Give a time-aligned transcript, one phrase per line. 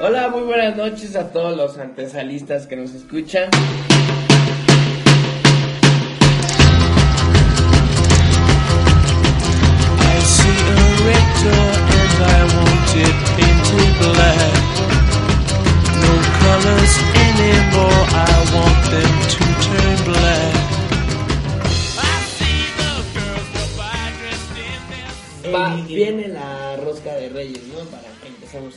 [0.00, 3.48] Hola, muy buenas noches a todos los antesalistas que nos escuchan.
[8.88, 10.78] I see a
[11.08, 11.64] rector
[11.98, 14.62] and I want it painted black.
[16.02, 16.94] No colors
[17.26, 20.54] anymore, I want them to turn black.
[21.98, 27.62] I see the girls go by dressed in their Va- viene la rosca de reyes,
[27.72, 27.80] ¿no?
[27.90, 28.74] Para que empecemos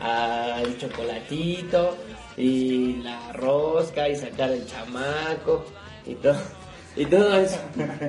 [0.00, 0.21] a, a
[0.62, 1.96] el chocolatito
[2.36, 5.64] y la rosca y sacar el chamaco
[6.06, 6.36] y todo.
[6.94, 7.58] Y todo eso,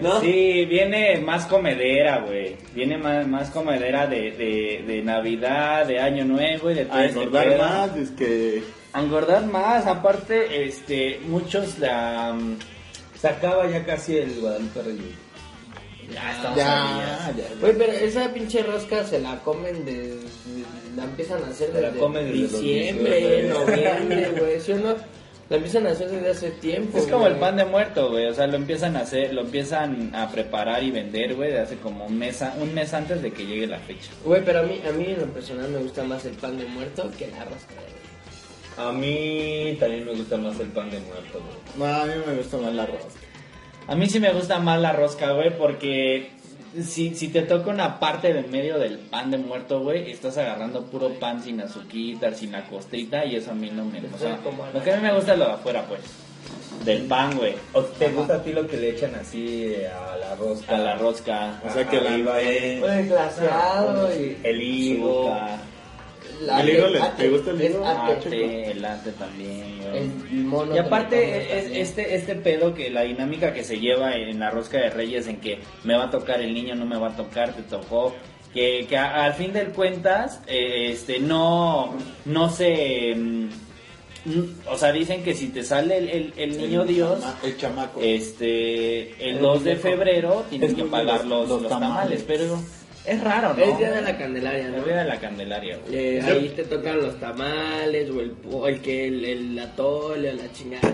[0.02, 0.20] ¿no?
[0.20, 2.58] Sí, viene más comedera, güey.
[2.76, 7.06] Viene más, más comedera de, de, de Navidad, de Año Nuevo y de todo A
[7.06, 8.62] este engordar más, es que...
[8.92, 12.34] A engordar más, aparte, este, muchos la...
[12.34, 12.58] mm,
[13.22, 15.16] Se acaba ya casi el Guadalupe Reyes.
[16.12, 17.50] Ya estamos Ya, a días.
[17.50, 17.56] ya.
[17.60, 20.24] Güey, pero esa pinche rosca se la comen de, de-
[20.96, 24.78] la empiezan a hacer Se la desde comen desde los diciembre, noviembre, güey, ¿sí o
[24.78, 24.96] no?
[25.50, 26.98] La empiezan a hacer desde hace tiempo.
[26.98, 28.28] Es como el pan de muerto, güey.
[28.28, 31.76] O sea, lo empiezan a hacer, lo empiezan a preparar y vender, güey, de hace
[31.78, 34.10] como un mes, a- un mes antes de que llegue la fecha.
[34.24, 36.66] Güey, pero a mí, a mí en lo personal me gusta más el pan de
[36.66, 38.82] muerto que la rosca de.
[38.82, 41.90] A mí también me gusta más el pan de muerto, güey.
[41.90, 43.08] No, a mí me gusta más la rosca.
[43.88, 46.32] A mí sí me gusta más la rosca, güey, porque
[46.82, 50.86] si, si te toca una parte del medio del pan de muerto, güey, estás agarrando
[50.86, 54.16] puro pan sin azuquita, sin la costrita, y eso a mí no me gusta.
[54.16, 54.40] O sea,
[54.74, 56.02] lo que a mí me gusta es lo de afuera, pues.
[56.86, 57.56] Del pan, güey.
[57.74, 60.76] ¿O te gusta a ti lo que le echan así a la rosca?
[60.76, 61.62] A la rosca.
[61.66, 62.42] O sea que la...
[62.42, 62.80] Eh.
[62.80, 64.38] Güey, glaseado y...
[64.44, 65.34] El higo.
[65.34, 65.60] azúcar,
[66.42, 67.86] la- ¿El ate, te gusta el es higo?
[67.86, 68.12] ate.
[68.14, 69.98] ate, el ate también, güey.
[69.98, 74.40] El mono Y aparte, es- este, este pedo que la dinámica que se lleva en
[74.40, 77.10] la rosca de reyes, en que me va a tocar el niño, no me va
[77.10, 78.14] a tocar, te tocó,
[78.54, 81.96] que, que a- al fin del cuentas, eh, este, no,
[82.26, 83.50] no se, mm,
[84.26, 87.40] mm, o sea, dicen que si te sale el, el- el niño el Dios, chama-
[87.44, 88.00] El chamaco.
[88.02, 92.24] este, el El 2 de febrero tienes Es que pagar los- los, los los tamales,
[92.24, 92.24] tamales.
[92.28, 92.60] pero
[93.06, 93.64] es raro, ¿no?
[93.64, 94.78] Es día de la Candelaria, ¿no?
[94.78, 95.96] El día de la Candelaria, güey.
[95.98, 100.34] Eh, ahí te tocan los tamales o el, o el que el, el atole o
[100.34, 100.94] la chingada.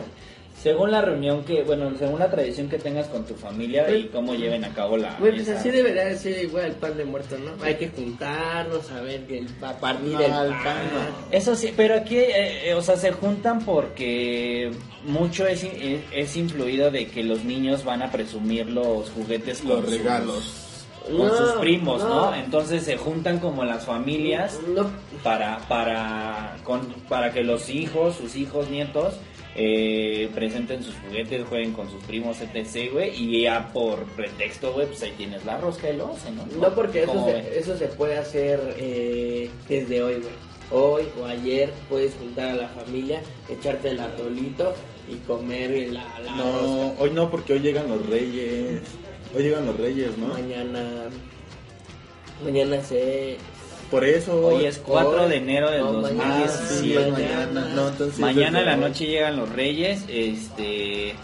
[0.62, 4.36] Según la reunión que, bueno, según la tradición que tengas con tu familia y cómo
[4.36, 7.06] lleven a cabo la Güey, pues esa- así debería de ser igual el pan de
[7.06, 7.64] muerto, ¿no?
[7.64, 10.64] Hay que juntarnos a ver que el, a partir No, el pan.
[10.64, 11.32] pan no.
[11.32, 14.72] Eso sí, pero aquí, eh, eh, o sea, se juntan porque
[15.06, 19.70] mucho es, es, es influido de que los niños van a presumir los juguetes con
[19.70, 20.66] Los sus- regalos.
[21.18, 22.32] Con No, sus primos, ¿no?
[22.32, 22.36] no.
[22.36, 24.90] Entonces se juntan como las familias No,
[25.24, 29.16] para para con, para que los hijos, sus hijos, nietos
[29.56, 34.88] eh, presenten sus juguetes, jueguen con sus primos, etc, güey, y ya por pretexto, güey,
[34.88, 36.46] pues ahí tienes la rosca del 11, ¿no?
[36.62, 37.46] no porque eso ¿Cómo se, ven?
[37.56, 40.50] eso se puede hacer eh, desde hoy, güey.
[40.72, 44.76] Hoy o ayer puedes juntar a la familia, echarte el atolito
[45.12, 46.36] y comer la, la rosca.
[46.36, 48.82] No, hoy no, porque hoy llegan los reyes.
[49.36, 50.28] Hoy llegan los reyes, ¿no?
[50.28, 50.84] Mañana,
[52.44, 53.38] mañana se...
[53.92, 54.46] Por eso.
[54.48, 57.12] Hoy es 4 Hoy- de enero del no, mañana, Ah, sí, 2017.
[57.12, 57.74] mañana.
[57.76, 61.16] No, entonces Mañana en la noche llegan los reyes, este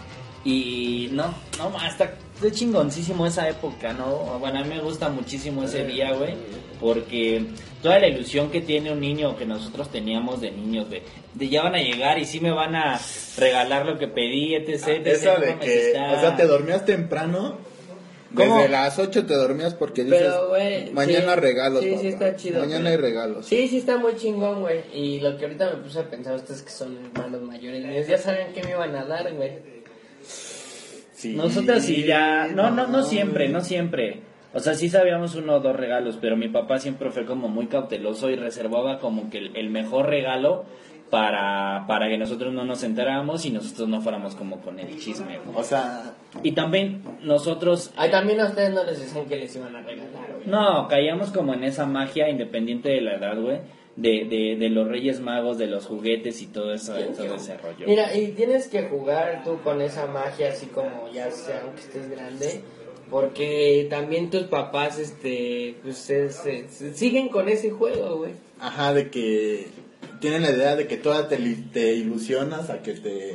[0.44, 4.38] y no, no, hasta de chingoncísimo esa época, ¿no?
[4.40, 6.34] Bueno, a mí me gusta muchísimo ese día, güey,
[6.80, 7.44] porque
[7.82, 11.02] toda la ilusión que tiene un niño que nosotros teníamos de niños, de,
[11.34, 13.00] de ya van a llegar y sí me van a
[13.38, 14.88] regalar lo que pedí, etc.
[14.88, 17.58] etc, Eso no de que, está- o sea, te dormías temprano.
[18.36, 18.58] ¿Cómo?
[18.58, 21.82] Desde las 8 te dormías porque dices, Pero, güey, mañana sí, regalos.
[21.82, 23.46] sí, sí está chido, Mañana hay regalos.
[23.46, 24.82] Sí, sí está muy chingón, güey.
[24.92, 28.52] Y lo que ahorita me puse a pensar, ustedes que son hermanos mayores, ya saben
[28.54, 29.52] qué me iban a dar, güey.
[31.14, 31.34] Sí.
[31.34, 34.20] Nosotros sí ya, no, no, no siempre, no siempre.
[34.52, 37.66] O sea, sí sabíamos uno o dos regalos, pero mi papá siempre fue como muy
[37.66, 40.64] cauteloso y reservaba como que el, el mejor regalo
[41.10, 45.38] para, para que nosotros no nos enteráramos y nosotros no fuéramos como con el chisme.
[45.44, 45.58] ¿no?
[45.58, 49.74] O sea, Y también nosotros, Ay, también a ustedes no les decían que les iban
[49.76, 50.46] a regalar, güey.
[50.48, 53.58] no, caíamos como en esa magia independiente de la edad, güey,
[53.96, 57.86] de, de, de los Reyes Magos, de los juguetes y todo eso, todo ese rollo.
[57.86, 62.10] Mira, y tienes que jugar tú con esa magia así como ya sea aunque estés
[62.10, 62.60] grande,
[63.10, 68.32] porque también tus papás, este, pues se- se- se- siguen con ese juego, güey.
[68.60, 69.68] ajá, de que
[70.20, 71.36] tienen la idea de que toda te,
[71.72, 73.34] te ilusionas a que te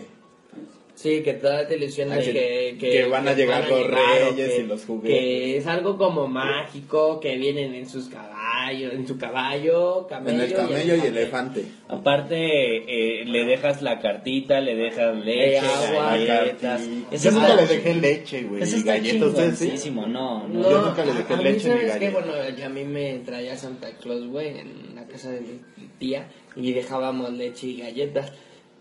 [0.94, 4.52] Sí, que todavía te ilusionas Ah, que- que, que van a llegar los claro, reyes
[4.52, 5.20] que- y los juguetes.
[5.20, 10.36] Que es algo como mágico, que vienen en sus caballos, en su caballo, camello.
[10.36, 11.66] En el camello y elefante.
[11.88, 16.82] Aparte, eh, le dejas la cartita, le dejas leche, agua, galletas.
[17.24, 18.62] Yo nunca les dejé leche, güey.
[18.62, 19.30] Eso y está galletas.
[19.30, 19.90] ¿Ustedes sí?
[19.90, 20.48] no, no.
[20.48, 22.12] No, Yo nunca le dejé a, a mí, leche ni ¿sabes qué?
[22.12, 22.12] galleta.
[22.20, 25.60] Bueno, a mí me traía Santa Claus, güey, en la casa de mi
[25.98, 28.32] tía y dejábamos leche y galletas.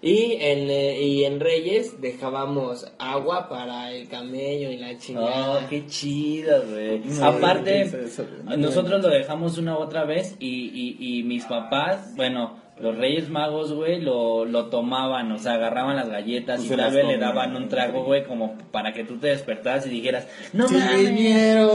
[0.03, 5.69] Y en, eh, y en Reyes dejábamos agua para el camello y la Oh, chingada.
[5.69, 7.01] qué chido, güey.
[7.01, 7.91] No, Aparte,
[8.57, 13.29] nosotros lo dejamos una u otra vez y, y, y mis papás, bueno, los Reyes
[13.29, 17.19] Magos, güey, lo, lo tomaban, o sea, agarraban las galletas Pues y tal vez le
[17.19, 21.11] daban un trago, güey, como para que tú te despertaras y dijeras, no Sí, mames,
[21.15, 21.69] vinieron".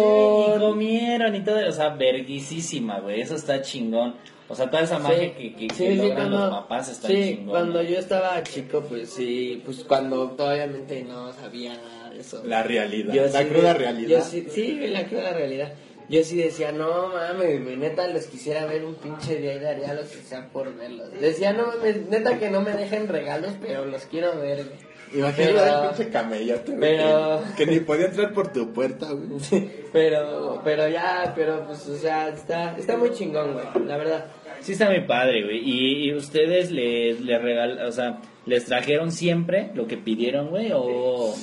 [0.56, 4.16] y comieron y todo, o sea, verguisísima, güey, eso está chingón.
[4.48, 7.50] O sea, toda esa magia que, que, que logran los papás está sí, chingón.
[7.50, 12.44] cuando yo estaba chico, pues sí, pues cuando obviamente no sabía nada de eso.
[12.46, 13.14] La realidad.
[13.14, 14.10] Yo la sí cruda realidad.
[14.10, 15.74] Yo sí, sí, la cruda realidad.
[16.08, 19.96] Yo sí decía, no mames, güey, neta, los quisiera ver un pinche día y daría
[19.96, 21.10] lo que sea por verlos.
[21.20, 24.95] Decía, no mames, neta que no me dejen regalos, pero los quiero ver, güey.
[25.14, 26.80] Imagínate pinche camellote, güey.
[26.98, 29.28] pero- Que, que ni podía entrar por tu puerta, güey.
[29.40, 34.26] Sí, pero, pero ya, pero pues, o sea, está, está muy chingón, güey, la verdad.
[34.62, 35.58] Sí está muy padre, güey.
[35.60, 40.72] Y, y ustedes les, les regal, o sea, les trajeron siempre lo que pidieron, güey,
[40.74, 41.36] o,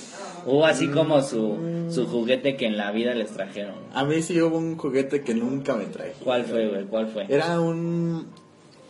[0.47, 3.75] o así como su, su juguete que en la vida les trajeron.
[3.93, 6.15] A mí sí hubo un juguete que nunca me traje.
[6.25, 6.85] ¿Cuál fue, güey?
[6.87, 7.27] ¿Cuál fue?
[7.29, 8.27] Era un.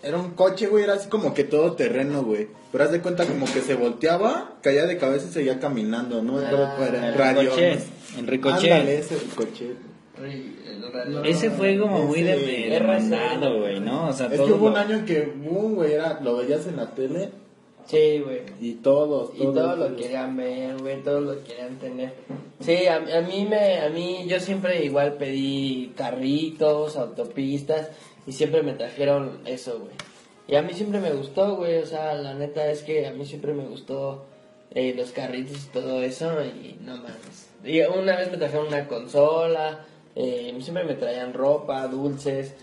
[0.02, 0.84] Era un coche, güey.
[0.84, 2.48] Era así como que todo terreno, güey.
[2.72, 6.22] Pero haz de cuenta como que se volteaba, caía de cabeza y seguía caminando.
[6.22, 7.08] No Ah, era.
[7.08, 7.40] El Radio.
[7.42, 7.80] ricochet.
[8.14, 8.18] ¿no?
[8.20, 8.72] El ricochet.
[8.72, 9.76] Ándale, ese ricochet.
[11.24, 12.46] Ese fue como muy de, Ese-
[13.40, 14.08] de, güey, ¿no?
[14.08, 16.66] O sea, Es todo que hubo un año en que, boom, güey, era, lo veías
[16.66, 17.30] en la tele
[17.86, 18.42] Sí, güey.
[18.60, 19.54] y todos, Y todos.
[19.54, 22.12] todos lo querían ver, güey, todos lo querían tener.
[22.60, 27.88] Sí, a, a mí me, a mí, yo siempre igual pedí carritos, autopistas,
[28.26, 29.94] y siempre me trajeron eso, güey.
[30.48, 33.24] Y a mí siempre me gustó, güey, o sea, la neta es que a mí
[33.24, 34.24] siempre me gustó
[34.72, 37.50] eh, los carritos y todo eso, y no mames.
[37.64, 42.54] Y una vez me trajeron una consola, eh, siempre me traían ropa, dulces,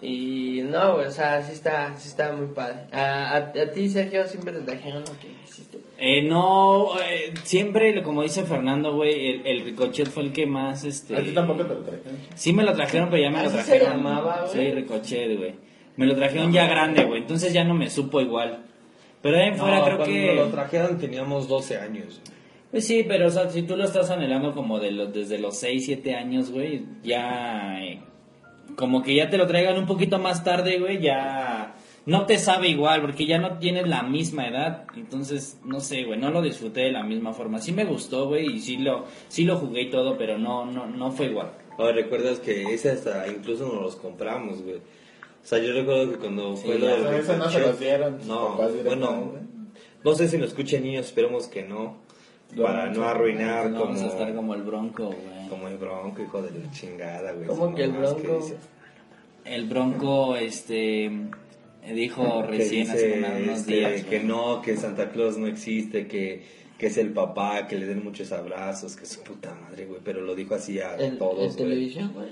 [0.00, 2.86] y no, güey, o sea, sí está, sí está muy padre.
[2.92, 5.78] A, a, a ti, Sergio, siempre te trajeron lo que hiciste.
[5.98, 10.84] Eh, no, eh, siempre, como dice Fernando, güey, el, el ricochet fue el que más,
[10.84, 11.16] este...
[11.16, 12.18] ¿A ti tampoco te lo trajeron?
[12.36, 13.96] Sí me lo trajeron, pero ya me lo ¿Así se trajeron.
[13.96, 14.66] llamaba, güey?
[14.66, 15.54] Sí, ricochet, güey.
[15.96, 17.22] Me lo trajeron ya grande, güey.
[17.22, 18.64] Entonces ya no me supo igual.
[19.20, 20.34] Pero ahí en fuera No, creo cuando que...
[20.36, 22.20] lo trajeron teníamos 12 años.
[22.70, 25.58] Pues sí, pero o sea, si tú lo estás anhelando como de los, desde los
[25.58, 27.82] 6, 7 años, güey, ya...
[27.82, 28.00] eh,
[28.78, 31.74] como que ya te lo traigan un poquito más tarde, güey, ya...
[32.06, 34.86] No te sabe igual, porque ya no tienes la misma edad.
[34.96, 37.58] Entonces, no sé, güey, no lo disfruté de la misma forma.
[37.58, 40.86] Sí me gustó, güey, y sí lo, sí lo jugué y todo, pero no, no,
[40.86, 41.50] no fue igual.
[41.76, 44.76] Ahora recuerdas que ese hasta incluso nos los compramos, güey.
[44.76, 44.80] O
[45.42, 49.32] sea, yo recuerdo que cuando fue Sí, lo del no se los dieron No, bueno,
[50.04, 51.98] no sé si nos escuchan niños, esperemos que no.
[52.56, 55.48] Para no arruinar No como, vamos a estar como el bronco, güey.
[55.48, 57.46] como el bronco, hijo de la chingada, güey.
[57.46, 58.36] ¿Cómo que el Bronco?
[58.38, 58.56] dice.
[59.44, 61.10] El Bronco, este,
[61.94, 64.04] dijo recién hace unos este, días.
[64.04, 64.28] que güey.
[64.28, 66.42] no, que Santa Claus no existe, que,
[66.78, 70.00] que es el papá, que le den muchos abrazos, que es su puta madre, güey.
[70.04, 71.56] Pero lo dijo así a todos, en güey.
[71.56, 72.28] televisión, güey.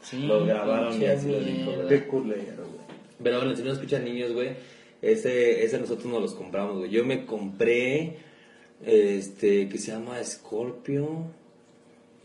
[0.00, 1.88] Sí, Lo grabaron y así lo dijo, güey.
[1.88, 2.86] Qué culero, güey.
[3.22, 4.50] Pero bueno, si no escuchan niños, güey,
[5.02, 6.90] ese, ese nosotros nos los compramos, güey.
[6.90, 8.16] Yo me compré,
[8.84, 11.08] este, que se llama Scorpio,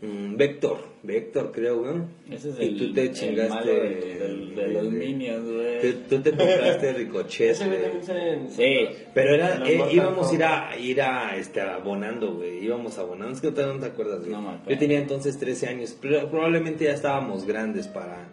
[0.00, 1.94] mm, Vector, Vector creo, güey.
[2.30, 5.80] Ese es y el, tú te el chingaste malo de, los Minions, güey.
[5.80, 7.82] Tú, tú te compraste Ricochet, Ese güey güey.
[7.90, 12.34] también sale en- Sí, Pero era, eh, íbamos a ir a, ir a, este, abonando,
[12.36, 12.64] güey.
[12.64, 13.34] Íbamos abonando.
[13.34, 14.30] Es que no te acuerdas, güey.
[14.32, 14.60] No.
[14.68, 15.96] Yo tenía entonces 13 años.
[16.00, 18.28] Pero probablemente ya estábamos grandes para,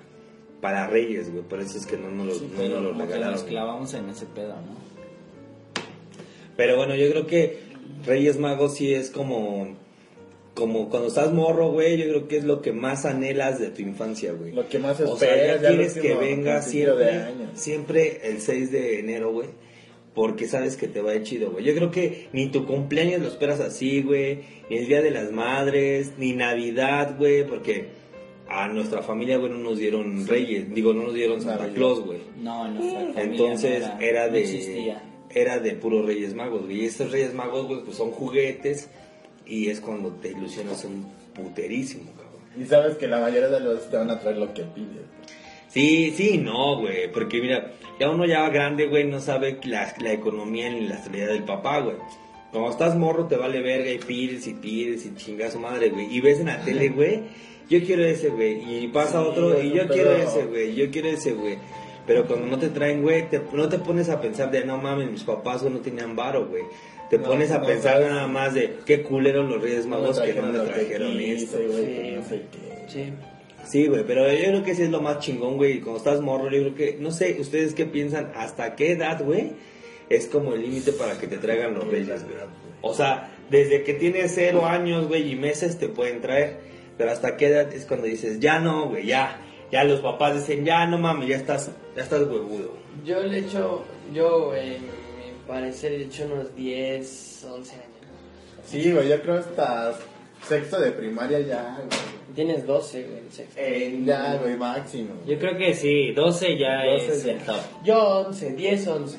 [0.62, 1.44] para Reyes, güey.
[1.44, 3.32] Por eso es que no nos lo, Sí, no nos lo regalaron.
[3.34, 4.80] nos clavamos en ese pedo, ¿no?
[6.56, 7.71] Pero bueno, yo creo que
[8.06, 9.76] Reyes Magos sí es como,
[10.54, 11.98] como cuando estás morro, güey.
[11.98, 14.52] Yo creo que es lo que más anhelas de tu infancia, güey.
[14.52, 17.52] Lo que más O sea, esperas ya quieres que venga siempre, de año.
[17.54, 19.50] siempre el 6 de enero, güey.
[20.14, 21.64] Porque sabes que te va a ir chido, güey.
[21.64, 24.40] Yo creo que ni tu cumpleaños lo esperas así, güey.
[24.70, 27.48] Ni el Día de las Madres, ni Navidad, güey.
[27.48, 27.88] Porque
[28.50, 30.74] a nuestra familia, güey, no nos dieron Reyes.
[30.74, 31.70] Digo, no nos dieron Santa.
[31.74, 32.20] Claus, güey.
[32.42, 35.11] No, familia Entonces no era, no de existía.
[35.34, 36.82] Era de puro Reyes Magos, güey.
[36.82, 38.90] Y estos Reyes Magos, güey, pues son juguetes
[39.46, 42.42] y es cuando te ilusionas un puterísimo, cabrón.
[42.60, 45.06] Y sabes que la mayoría de los te van a traer lo que pides.
[45.70, 50.12] Sí, sí, no, güey, porque mira, ya uno ya grande, güey, no sabe la, la
[50.12, 51.96] economía ni la estabilidad del papá, güey.
[52.52, 56.14] Cuando estás morro te vale verga y pides y pides y chingas madre, güey.
[56.14, 57.22] Y ves en la tele, güey,
[57.70, 58.84] yo quiero ese, güey.
[58.84, 60.76] Y pasa Sí, otro, y yo quiero ese, güey.
[60.76, 61.58] Yo quiero ese, güey.
[62.08, 65.10] Pero cuando no te traen, güey, te- no te pones a pensar de, no mames,
[65.12, 66.64] mis papás no tenían varo, güey.
[67.10, 68.08] Te No, pones a no, pensar no.
[68.10, 71.58] nada más de, qué culeros los Reyes Magos que no me trajeron esto.
[71.58, 71.94] güey, Sí.
[72.02, 72.86] que no sé qué.
[72.88, 73.14] Sí.
[73.64, 75.74] Sí, güey, pero yo creo que sí es lo más chingón, güey.
[75.74, 79.24] y Cuando estás morro, yo creo que, no sé, ustedes qué piensan, hasta qué edad,
[79.24, 79.52] güey,
[80.10, 82.36] es como el límite para que te traigan los reyes, güey.
[82.82, 86.58] O sea, desde que tienes cero años, güey, y meses te pueden traer,
[86.98, 89.40] pero hasta qué edad es cuando dices, ya no, güey, ya.
[89.72, 92.74] Ya los papás dicen, ya no mames, ya estás, ya estás huevudo.
[93.06, 97.86] Yo le echo, yo, en mi parecer, le echo unos 10, 11 años.
[98.66, 99.94] Sí, güey, yo creo hasta
[100.48, 101.90] sexto de primaria ya, güey.
[102.36, 103.62] Tienes 12, güey, en sexto.
[104.06, 105.14] Ya, güey, máximo.
[105.26, 107.32] Yo creo que sí, 12 ya 12 es ya.
[107.34, 107.60] el top.
[107.84, 109.18] Yo 11, 10, 11.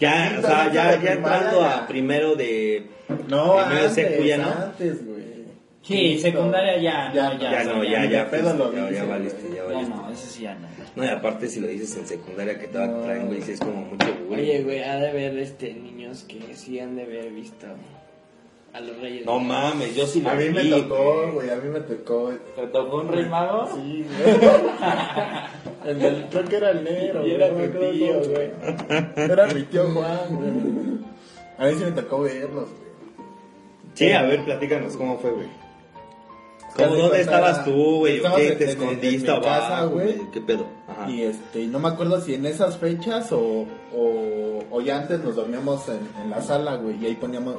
[0.00, 1.78] Ya, o sea, ya, de ya entrando ya.
[1.78, 2.86] a primero de...
[3.08, 4.48] No, Primero antes, secu ya no.
[4.50, 5.15] antes, güey.
[5.86, 7.50] Sí, secundaria ya, Ya, no, ya.
[7.52, 9.54] Ya no, ya, ya, ni ya, lo ya, valiste, güey.
[9.54, 9.94] ya No, valiste.
[9.94, 10.66] no, eso sí ya no.
[10.96, 13.52] No, y aparte si lo dices en secundaria que te va a traer, güey, sí
[13.52, 14.42] es como mucho bullying.
[14.42, 17.66] Oye, güey, ha de haber este, niños que sí han de haber visto
[18.72, 19.24] a los reyes.
[19.26, 22.32] No mames, yo sí lo A mí me tocó, güey, a mí me tocó.
[22.56, 23.68] ¿Te tocó un rey mago?
[23.74, 24.36] Sí, güey.
[25.92, 28.50] El del, creo que era el negro, Y güey, era mi tío, güey.
[29.16, 30.50] Era mi tío Juan, güey.
[31.58, 32.86] A mí sí me tocó verlos, güey.
[33.94, 35.65] Sí, a ver, platícanos cómo fue, güey.
[36.76, 38.14] ¿Cómo, de ¿Dónde estabas tú, güey?
[38.14, 38.50] ¿O estabas qué?
[38.52, 40.16] ¿Te escondiste abajo, güey.
[40.16, 40.30] güey?
[40.30, 40.66] ¿Qué pedo?
[40.86, 41.10] Ajá.
[41.10, 45.36] Y este, no me acuerdo si en esas fechas o, o, o ya antes nos
[45.36, 47.56] dormíamos en, en la sala, güey, y ahí poníamos,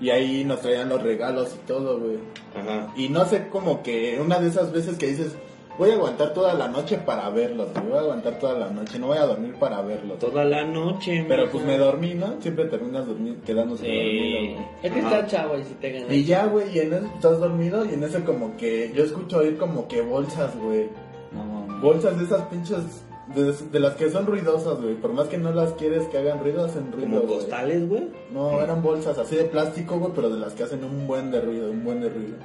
[0.00, 2.18] y ahí nos traían los regalos y todo, güey.
[2.54, 2.92] Ajá.
[2.96, 5.32] Y no sé, como que una de esas veces que dices,
[5.78, 8.98] voy a aguantar toda la noche para verlos, güey, voy a aguantar toda la noche,
[8.98, 10.18] no voy a dormir para verlos.
[10.18, 12.40] Toda la noche, Pero pues me dormí, ¿no?
[12.40, 13.90] Siempre terminas dormi- quedándose Sí.
[13.94, 14.66] dormido, güey.
[14.82, 16.12] Es que está chavo y si te ganas.
[16.12, 19.38] Y ya, güey, y en eso estás dormido y en eso como que yo escucho
[19.38, 20.88] oír como que bolsas, güey.
[21.32, 21.82] No, mames.
[21.82, 23.02] Bolsas de esas pinches,
[23.34, 24.94] de, de las que son ruidosas, güey.
[24.94, 27.34] Por más que no las quieres que hagan ruido, hacen ruido, Como güey.
[27.34, 28.08] costales, güey.
[28.32, 31.40] No, eran bolsas así de plástico, güey, pero de las que hacen un buen de
[31.40, 32.36] ruido, un buen de ruido.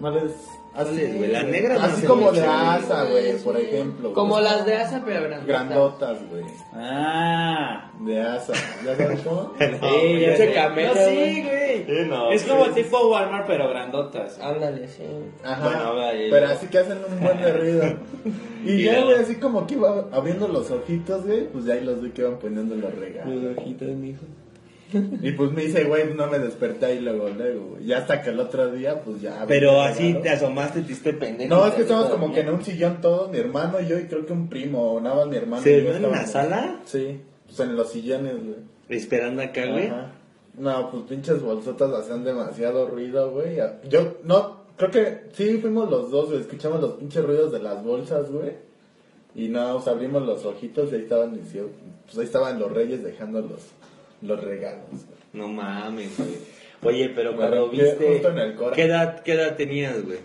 [0.00, 0.32] No les...
[0.72, 1.32] Así, ¿Cuáles, güey?
[1.32, 4.12] Las negras no Así hacen como de asa, güey, por ejemplo.
[4.12, 4.44] Como güey.
[4.44, 5.46] las de asa, pero grandotas.
[5.46, 6.44] Grandotas, güey.
[6.72, 7.90] Ah.
[7.98, 8.52] De asa.
[8.84, 9.52] ¿Ya sabes cómo?
[9.58, 11.86] Sí, ya camello, No, sí, güey.
[11.86, 12.82] Sí, no, es como sí.
[12.82, 14.38] tipo Walmart, pero grandotas.
[14.38, 15.02] Ándale, sí.
[15.42, 15.68] Ajá.
[15.68, 17.84] Bueno, ver, pero así que hacen un buen de ruido.
[18.64, 21.84] Y, Y ya, güey, así como que iba abriendo los ojitos, güey, pues de ahí
[21.84, 23.56] los vi que iban poniendo los regalos.
[23.58, 24.22] ojitos, mijo.
[25.22, 27.78] Y pues me dice, güey, no me desperté ahí luego, luego.
[27.84, 29.44] Ya hasta que el otro día, pues ya.
[29.46, 31.54] Pero así te asomaste, te diste pendejo.
[31.54, 34.04] No, es que diste como que en un sillón todos, mi hermano y yo, y
[34.04, 35.62] creo que un primo, o nada más mi hermano.
[35.62, 36.80] ¿Se y durmió en estábamos- sala?
[36.84, 38.56] Sí, pues en los sillones, güey.
[38.88, 39.90] Esperando acá, güey.
[40.58, 43.56] No, pues pinches bolsotas hacían demasiado ruido, güey.
[43.88, 46.40] Yo, no, creo que sí fuimos los dos, güey.
[46.40, 48.52] Escuchamos los pinches ruidos de las bolsas, güey.
[49.34, 53.04] Y no, pues abrimos los ojitos y ahí estaban, y pues ahí estaban los reyes
[53.04, 53.40] dejando
[54.22, 54.84] los, los regalos.
[55.32, 56.36] No mames, güey.
[56.82, 58.22] Oye, pero cuando viste.
[58.74, 60.18] ¿qué edad, ¿Qué edad tenías, güey?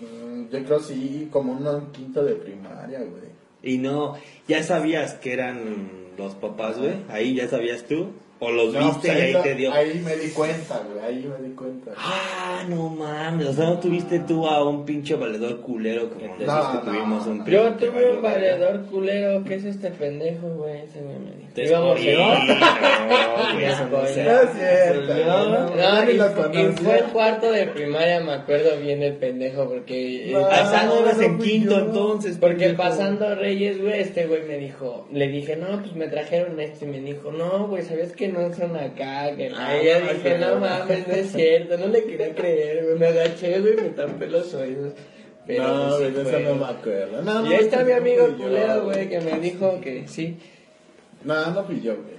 [0.00, 3.36] Mm, yo creo sí, como un quinto de primaria, güey.
[3.62, 4.14] Y no,
[4.46, 6.94] ¿ya sabías que eran los papás, güey?
[7.08, 8.12] Ahí ya sabías tú.
[8.38, 9.72] ¿O los No, viste pues y ahí lo- te dio?
[9.72, 11.04] Ahí me di cuenta, güey.
[11.04, 11.92] Ahí me di cuenta.
[11.96, 13.46] Ah, no mames.
[13.46, 16.92] O sea, no tuviste tú a un pinche valedor culero como No, nosotros que no,
[16.92, 19.42] tuvimos un Yo tuve un valedor culero.
[19.44, 20.82] ¿Qué es este pendejo, güey?
[20.82, 21.46] Ese güey me dijo.
[21.54, 22.04] Te Íbamos No,
[23.54, 25.16] güey, eso no es cierto.
[25.16, 26.12] Yo- no, No, no, ni
[26.60, 30.30] y, fue el cuarto de primaria, me acuerdo bien el pendejo, porque...
[30.30, 32.36] eh, Pasando ibas en quinto entonces.
[32.38, 36.84] Porque pasando Reyes, güey, este güey me dijo, le dije, no, pues me trajeron esto,
[36.84, 39.34] y me dijo, no, güey, ¿sabes que no son acá?
[39.36, 39.56] Que no?
[39.58, 40.60] Ah, no, dije, no no.
[40.60, 44.52] mames, no es cierto, no le quería creer, güey, me agaché, güey, me tapé los
[44.54, 44.94] oídos.
[45.46, 47.22] Pero no, pues, eso no me acuerdo.
[47.22, 50.38] No, no, Y ahí está mi amigo culero, güey, que me dijo que sí.
[51.24, 52.16] No, no fui yo, güey.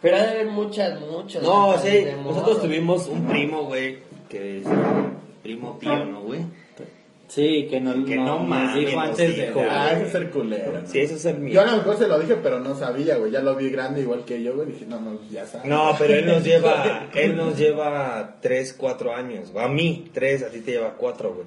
[0.00, 1.42] Pero ha de haber muchas, muchas.
[1.42, 3.98] No, sí, nosotros tuvimos un primo, güey,
[4.28, 4.64] que es
[5.42, 6.40] primo tío, ¿no, güey?
[7.34, 10.30] Sí, que, no, Que no, no mames, dijo antes de dijo, Ah, ese es ser
[10.30, 10.72] culero.
[10.84, 11.54] Sí, eso es el mío.
[11.54, 13.32] Yo a lo mejor se lo dije, pero no sabía, güey.
[13.32, 14.68] Ya lo vi grande igual que yo, güey.
[14.68, 15.66] Dije, no, no, ya sabes.
[15.66, 19.52] No, pero él nos lleva, él nos lleva 3, 4 años.
[19.58, 21.46] A mí, 3, a ti te lleva 4, güey.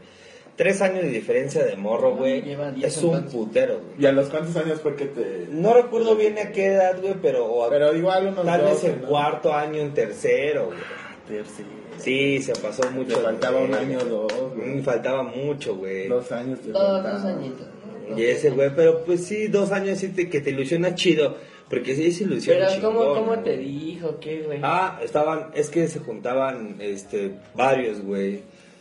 [0.58, 2.40] 3 años de diferencia de morro, güey.
[2.84, 3.32] Es un entonces.
[3.34, 4.02] putero, güey.
[4.02, 5.46] ¿Y a los cuántos años fue que te...?
[5.52, 8.72] No recuerdo bien a qué edad, güey, pero, o a- Pero igual unos tal vez
[8.72, 9.08] doce, en ¿no?
[9.08, 10.80] cuarto año, en tercero, güey.
[11.28, 11.70] Tercero.
[11.98, 13.20] Sí, se pasó Le mucho.
[13.22, 14.82] faltaba un año o dos, Mm, güey.
[14.82, 16.08] faltaba mucho, güey.
[16.08, 17.68] Dos años te Dos, añitos.
[18.16, 21.36] Y ese güey, pero pues sí, dos años sí te- que te ilusiona chido.
[21.70, 24.20] Porque sí es ilusión Pero chingón, ¿cómo, cómo te dijo?
[24.22, 24.60] ¿Qué, güey?
[24.64, 28.40] Ah, estaban, es que se juntaban, este, varios, güey.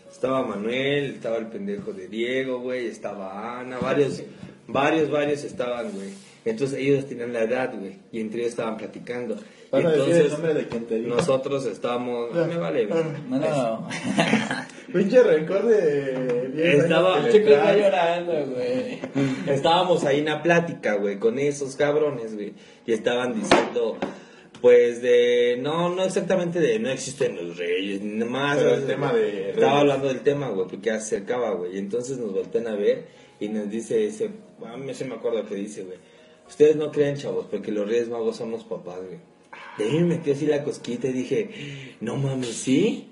[0.09, 4.23] Estaba Manuel, estaba el pendejo de Diego, güey, estaba Ana, varios,
[4.69, 6.11] varios, varios estaban, güey.
[6.47, 9.35] Entonces ellos tenían la edad, güey, y entre ellos estaban platicando.
[9.35, 11.17] Y ¿Vas a decir el entonces nombre de quien te dijo?
[11.17, 13.03] nosotros estábamos, no me vale, güey.
[13.29, 13.89] No, no.
[14.93, 19.01] Pinche rencor de 10 años Estaba- Chico está llorando, güey.
[19.49, 22.55] Estábamos ahí en la plática, güey, con esos cabrones, güey,
[22.87, 23.97] y estaban diciendo,
[24.61, 28.59] pues de, no, no exactamente de no existen los reyes, ni nada más.
[28.59, 29.81] Pero el tema de Estaba reyes.
[29.81, 33.07] hablando del tema, güey, porque se acercaba, güey, y entonces nos voltean a ver
[33.41, 34.31] y nos dice ese,
[34.65, 35.99] a mí sí me acuerdo que dice, güey,
[36.49, 39.19] ustedes no creen, chavos, porque los reyes magos son los papás, güey.
[39.79, 41.51] De ahí me metió así la cosquita y dije,
[42.01, 43.09] no mames, ¿sí?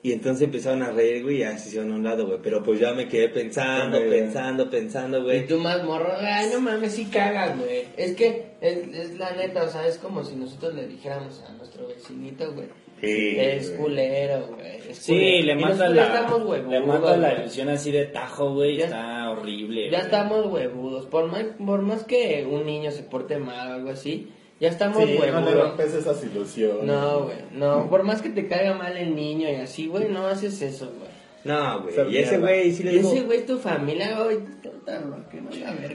[0.00, 2.38] Y entonces empezaron a reír, güey, y ya se hicieron a un lado, güey.
[2.42, 5.46] Pero pues ya me quedé pensando, pensando, pensando, Y güey.
[5.46, 7.84] tú más morro, ay, no mames, sí cagas, güey.
[7.96, 11.52] Es que es, es la neta, o sea, es como si nosotros le dijéramos a
[11.52, 12.68] nuestro vecinito, güey.
[13.00, 14.78] Sí, es culero, güey.
[14.92, 15.46] Sí, culero.
[15.46, 18.76] le nosotros la, ya estamos huevudos, le mata la ilusión así de tajo, güey.
[18.78, 19.84] Ya- Está horrible.
[19.84, 20.00] Ya güey.
[20.02, 21.06] estamos huevudos.
[21.06, 24.28] Por más, por más que un niño se porte mal o algo así,
[24.60, 25.54] ya estamos Sí, no le huevudos.
[25.54, 26.84] rompes esas ilusiones.
[26.84, 27.88] No, güey, no.
[27.88, 31.08] Por más que te caiga mal el niño y así, güey, no haces eso, güey.
[31.44, 32.12] No, güey.
[32.12, 34.38] Y ese güey sí le ese güey es tu familia, güey.
[34.86, 35.16] no.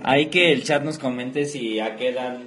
[0.03, 2.43] Hay que el chat nos comente si ya quedan,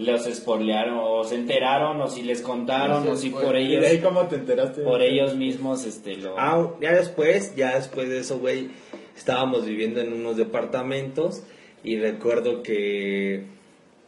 [0.00, 3.76] los spoilearon o se enteraron o si les contaron No o si pues, por ¿Y
[3.76, 4.82] de ahí ellos, cómo te enteraste?
[4.82, 6.38] por ellos mismos, este, lo...
[6.38, 8.70] Ah, ya después, ya después de eso, güey,
[9.16, 11.42] estábamos viviendo en unos departamentos
[11.84, 13.44] y recuerdo que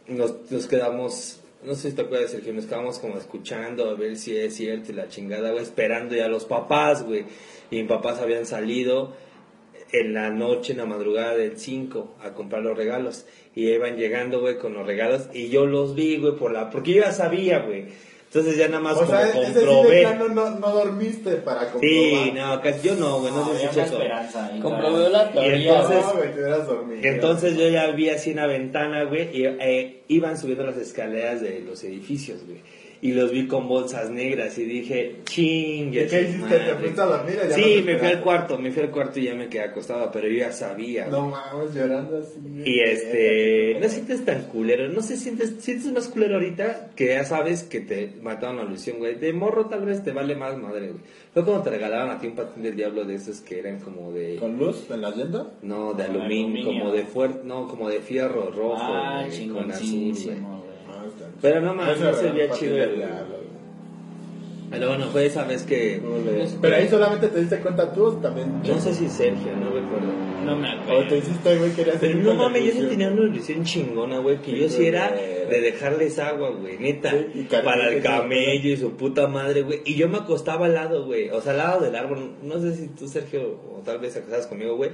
[0.08, 4.16] nos, nos quedamos, no sé si te acuerdas, Sergio, nos quedamos como escuchando a ver
[4.16, 7.25] si es cierto y la chingada, güey, esperando ya a los papás, güey.
[7.70, 9.14] Y mis papás habían salido
[9.92, 13.26] en la noche, en la madrugada del 5, a comprar los regalos.
[13.54, 15.28] Y iban llegando, güey, con los regalos.
[15.34, 16.70] Y yo los vi, güey, por la...
[16.70, 17.87] Porque yo ya sabía, güey.
[18.26, 20.06] Entonces ya nada más O como sea, ese sí de comprobé.
[20.30, 21.82] no, no dormiste para comprobar.
[21.82, 24.38] Sí, no, casi yo no, güey, no sé había si una eso.
[24.62, 25.72] Comprobó la Y teoría.
[25.75, 27.00] entonces- No, güey, te hubieras dormido.
[27.02, 31.42] Entonces yo ya vi así en la ventana, güey, y eh, iban subiendo las escaleras
[31.42, 32.61] de los edificios, güey.
[33.04, 36.56] Y los vi con bolsas negras y dije, ching, ¿Y qué hiciste?
[36.56, 39.18] ¿Te fuiste a dormir ya Sí, no me fui al cuarto, me fui al cuarto
[39.18, 41.06] y ya me quedé acostado, pero yo ya sabía.
[41.09, 42.38] No mames, llorando así.
[42.64, 47.24] Y este, no sientes tan culero, no sé, sientes, sientes más culero ahorita que ya
[47.24, 49.16] sabes que te mataron la ilusión, güey.
[49.16, 51.00] De morro tal vez te vale más madre, güey.
[51.35, 54.12] Fue cuando te regalaron a ti un patín del diablo de esos que eran como
[54.12, 54.37] de...
[54.37, 55.48] ¿Con luz en las llantas?
[55.62, 56.64] No, de aluminio, aluminio.
[56.83, 60.12] como de fuerte, no, como de fierro rojo, Ah, güey, con azul, güey.
[60.12, 60.72] chingoncísimo, güey.
[60.87, 62.76] No, está- Pero no mames, no se regalo veía para ti chido.
[64.70, 66.00] Pero bueno, fue esa vez que...
[66.62, 68.62] Pero ahí solamente te diste cuenta tú o también.
[68.66, 70.11] No sé si Sergio, no recuerdo.
[70.46, 71.16] No me O te acuerdo.
[71.16, 74.59] hiciste, güey, querías Pero seguir no mames, yo sí tenía una ilusión chingona, güey, que
[74.59, 75.14] yo sí era
[75.53, 77.11] de dejarles agua, güey, neta.
[77.11, 79.83] Sí, para el camello y su puta madre, güey.
[79.85, 81.31] Y yo me acostaba al lado, güey.
[81.31, 82.37] O sea, al lado del árbol.
[82.43, 84.91] No sé si tú, Sergio, o tal vez acostabas conmigo, güey.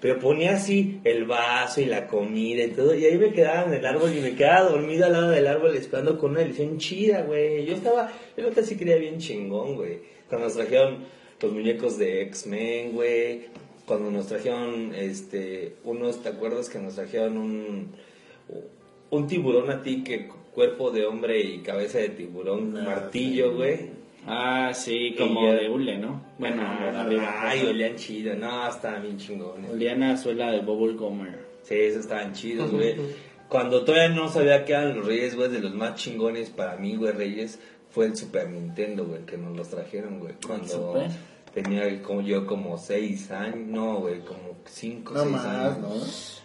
[0.00, 2.94] Pero ponía así el vaso y la comida y todo.
[2.94, 5.74] Y ahí me quedaba en el árbol y me quedaba dormido al lado del árbol
[5.76, 7.64] esperando con una ilusión chida, güey.
[7.64, 10.00] Yo estaba, yo neta sí quería bien chingón, güey.
[10.28, 11.04] Cuando nos trajeron
[11.40, 13.46] los muñecos de X-Men, güey.
[13.86, 17.92] Cuando nos trajeron, este, unos, ¿te acuerdas que nos trajeron un,
[19.12, 23.54] un tiburón a ti que cuerpo de hombre y cabeza de tiburón, Ah, martillo, sí.
[23.56, 23.90] güey?
[24.26, 26.22] Ah, sí, como ya- de hule, ¿no?
[26.38, 27.34] Bueno, de arriba.
[27.42, 29.70] Ay, olían chido, no, estaban bien chingones.
[29.70, 31.38] Olían a suela de Bubble Gummer.
[31.62, 32.96] Sí, esos estaban chidos, güey.
[33.48, 36.96] Cuando todavía no sabía que eran los Reyes, güey, de los más chingones para mí,
[36.96, 37.58] güey, Reyes,
[37.90, 40.34] fue el Super Nintendo, güey, que nos los trajeron, güey.
[40.46, 41.10] Cuando Super?
[41.52, 45.78] tenía como yo como seis años, no, güey, como cinco, No seis más, años.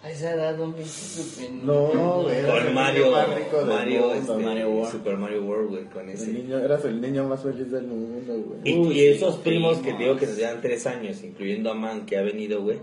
[0.03, 0.07] ¿no?
[0.07, 2.45] A esa edad no me hice No, güey.
[2.45, 4.33] Con Mario, Mario, mundo, este.
[4.45, 4.91] Mario World.
[4.91, 6.31] Super Mario World, güey, con El ese.
[6.31, 8.59] niño, eras el niño más feliz del mundo, güey.
[8.63, 11.71] Y, Uy, y esos sí, primos que te digo que nos llevan tres años, incluyendo
[11.71, 12.79] a Man que ha venido, güey.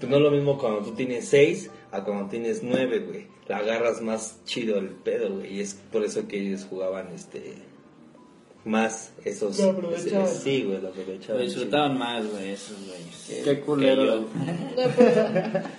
[0.00, 3.26] Pues no es lo mismo cuando tú tienes seis a cuando tienes nueve, güey.
[3.48, 5.56] La agarras más chido el pedo, güey.
[5.56, 7.54] Y es por eso que ellos jugaban, este,
[8.68, 9.58] más esos.
[9.58, 10.26] Lo aprovechaban.
[10.26, 11.42] ese- sí, güey, lo Lo aprovechaban.
[11.42, 13.42] disfrutaban más, güey, esos güeyes.
[13.44, 14.26] Qué culero.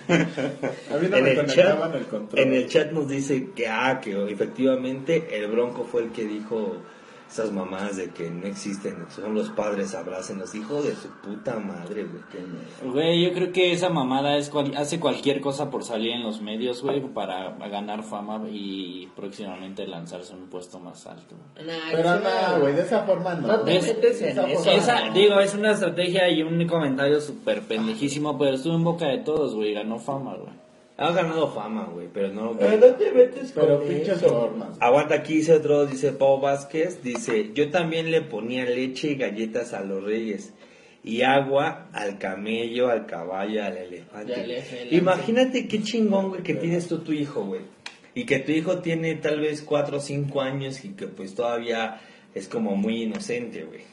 [0.10, 2.40] A mí no en me el, conectaban chat, el control.
[2.42, 6.78] en el chat nos dice que, ah, que efectivamente el Bronco fue el que dijo
[7.30, 12.06] esas mamás de que no existen, son los padres, abrácenos, hijo de su puta madre,
[12.06, 12.92] güey.
[12.92, 16.42] Güey, yo creo que esa mamada es cual- hace cualquier cosa por salir en los
[16.42, 21.36] medios, güey, para ganar fama y próximamente lanzarse a un puesto más alto.
[21.64, 23.48] Nah, Pero no, güey, de esa forma no.
[23.48, 23.84] No te ¿Ves?
[23.88, 24.64] metes en Esa eso.
[24.64, 25.14] forma Esa, no.
[25.14, 29.54] digo, es una estrategia y un comentario súper pendejísimo, pero estuvo en boca de todos,
[29.54, 30.59] güey, ganó fama, güey.
[31.02, 32.58] Ha ganado fama, güey, pero no...
[32.58, 34.28] Pero no te metes Pero con pinches eso.
[34.30, 34.78] formas.
[34.82, 39.74] Aguanta, aquí dice otro, dice Pau Vázquez, dice, yo también le ponía leche y galletas
[39.74, 40.54] a los reyes
[41.04, 44.32] y agua al camello, al caballo, al elefante.
[44.32, 44.96] Y al elefante.
[44.96, 47.62] Imagínate qué chingón, güey, que tienes tú tu hijo, güey.
[48.14, 52.02] Y que tu hijo tiene tal vez 4 o 5 años y que pues todavía
[52.36, 53.84] es como muy inocente, güey.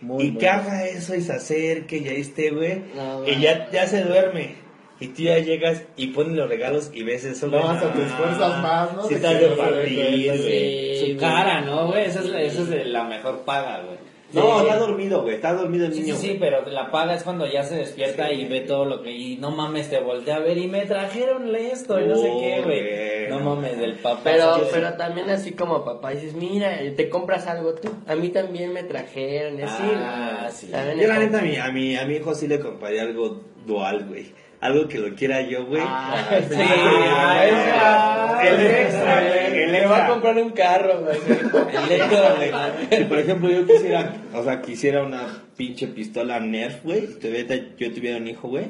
[0.00, 0.40] Muy, y muy.
[0.40, 2.82] que haga eso y se acerque y ahí esté, güey.
[2.96, 4.67] No, y ya, ya se duerme.
[5.00, 8.62] Y tú ya llegas y pones los regalos y ves eso, No, hasta te esfuerzas
[8.62, 9.02] más, ¿no?
[9.04, 11.12] Sí, De estás de partir, güey.
[11.12, 12.04] Su cara, ¿no, güey?
[12.06, 13.98] Esa es, la, esa es la mejor paga, güey.
[14.32, 14.66] No, Sí.
[14.66, 15.36] está dormido, güey.
[15.36, 16.16] Está dormido el Sí, sí, niño.
[16.16, 16.40] sí, güey.
[16.40, 19.10] pero la paga es cuando ya se despierta y ve todo lo que...
[19.10, 22.60] Y no mames, te voltea a ver y me trajeron esto y no sé qué,
[22.62, 23.28] güey.
[23.30, 24.20] No mames, del papá.
[24.24, 24.68] Pero, Sí, sí.
[24.72, 27.88] pero también así como papá dices, mira, te compras algo tú.
[28.06, 29.82] A mí también me trajeron, así.
[29.94, 30.68] Ah, sí.
[31.00, 34.04] Yo la neta a mi, a mi, a mi hijo sí le compraría algo dual,
[34.08, 34.26] güey.
[34.60, 35.82] Algo que lo quiera yo, güey.
[35.84, 36.56] Ah, sí.
[36.60, 41.16] Ah, el extra, güey, el Le va a comprar un carro, güey.
[41.18, 42.50] El extra, güey.
[42.98, 47.92] Si por ejemplo yo quisiera, o sea, quisiera una pinche pistola Nerf, güey, tuviera- yo
[47.92, 48.64] tuviera un hijo, güey,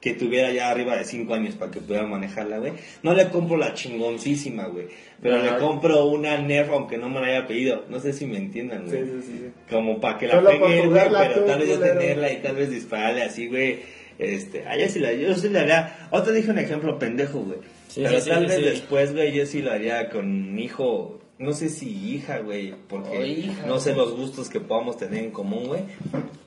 [0.00, 2.72] que tuviera ya arriba de 5 años para que pudiera manejarla, güey,
[3.02, 4.86] no le compro la chingoncísima, güey,
[5.22, 5.42] pero No.
[5.44, 7.84] le compro una Nerf aunque no me la haya pedido.
[7.88, 9.04] No sé si me entiendan, güey.
[9.04, 9.50] Sí, sí, sí.
[9.70, 12.70] Como para que la Solo pegue, güey, pero tal vez yo tenerla y tal vez
[12.70, 13.99] dispararle así, güey.
[14.18, 16.08] Este, ah, yo sí la, yo sí la haría.
[16.10, 17.58] Otra dije un ejemplo pendejo, güey.
[17.88, 18.62] Sí, pero sí, sí, tal sí, vez sí.
[18.64, 23.26] después, güey, yo sí lo haría con un hijo, no sé si hija, güey, porque
[23.26, 25.80] hija, no sé los gustos que podamos tener en común, güey.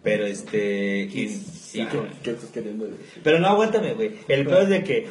[0.04, 1.42] Pero este, y-
[1.74, 1.88] y- ¿Qué,
[2.24, 3.22] qué estás queriendo decir?
[3.24, 4.12] pero no aguántame, güey.
[4.28, 5.08] El peor es de que,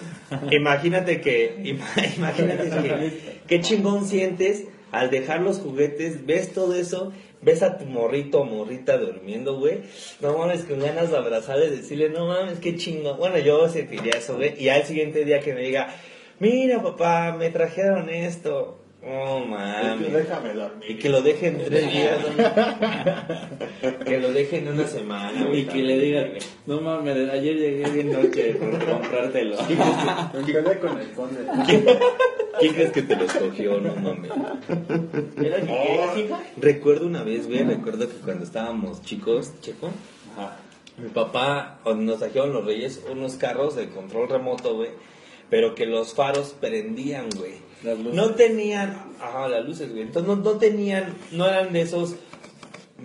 [0.51, 3.11] imagínate que, ima- imagínate que,
[3.47, 7.13] qué chingón sientes al dejar los juguetes, ves todo eso,
[7.43, 9.81] ves a tu morrito o morrita durmiendo, güey.
[10.21, 13.19] No mames, con ganas de abrazarle decirle, no mames, qué chingón.
[13.19, 14.55] Bueno, yo sentiría eso, güey.
[14.63, 15.95] Y al siguiente día que me diga,
[16.39, 18.82] mira, papá, me trajeron esto.
[19.05, 20.13] Oh, mames.
[20.13, 20.91] Déjame dormir.
[20.91, 22.19] Y que lo dejen tres días,
[24.05, 25.49] que lo dejen una semana.
[25.53, 26.33] Y que le digan,
[26.67, 29.57] no mames, ayer llegué bien noche por comprártelo.
[30.35, 31.41] Me quedé con el conde.
[31.67, 31.85] ¿Quién,
[32.61, 33.81] quién crees que te lo escogió?
[33.81, 34.31] No mames.
[35.37, 36.43] ¿Era que quieres, hija?
[36.59, 39.91] Recuerdo una vez, güey, recuerdo que cuando estábamos chicos, checo,
[40.97, 44.91] mi papá nos trajeron los reyes unos carros de control remoto, güey,
[45.51, 47.72] pero que los faros prendían, güey.
[47.83, 48.15] Las luces.
[48.15, 50.03] No tenían, ajá, las luces, güey.
[50.03, 52.15] Entonces no, no tenían, no eran de esos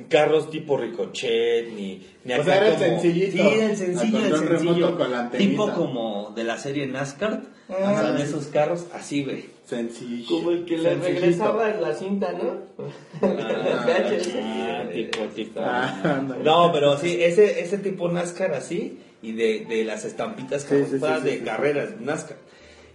[0.09, 3.31] carros tipo ricochet ni, ni O sea, era el como- sencillito.
[3.31, 4.97] Sí, era el sencillo, el sencillo.
[4.97, 7.41] con la tipo como de la serie NASCAR.
[7.69, 9.45] Ah, o sea, de esos carros así, güey.
[9.65, 10.25] Sencillo.
[10.29, 12.61] Como el que le regresaba la cinta, ¿no?
[13.21, 14.35] VHS.
[14.41, 15.59] Ah, tipo, tipo.
[15.61, 16.21] Ah.
[16.43, 20.91] No, pero sí, ese, ese tipo NASCAR así, y de, de las estampitas como sí,
[20.91, 21.43] sí, sí, de sí, sí.
[21.43, 22.37] carreras, NASCAR.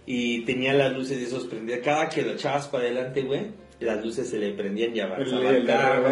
[0.05, 1.79] Y tenía las luces de esos prendidas.
[1.83, 3.47] Cada que lo echabas para adelante, güey,
[3.79, 6.03] las luces se le prendían y avanzaba El- carro,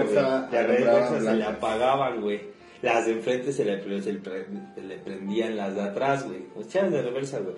[0.51, 2.51] reversa se le apagaban, güey.
[2.81, 6.39] Las de enfrente se le, se le se le prendían las de atrás, güey.
[6.55, 7.55] Los echabas de reversa, güey.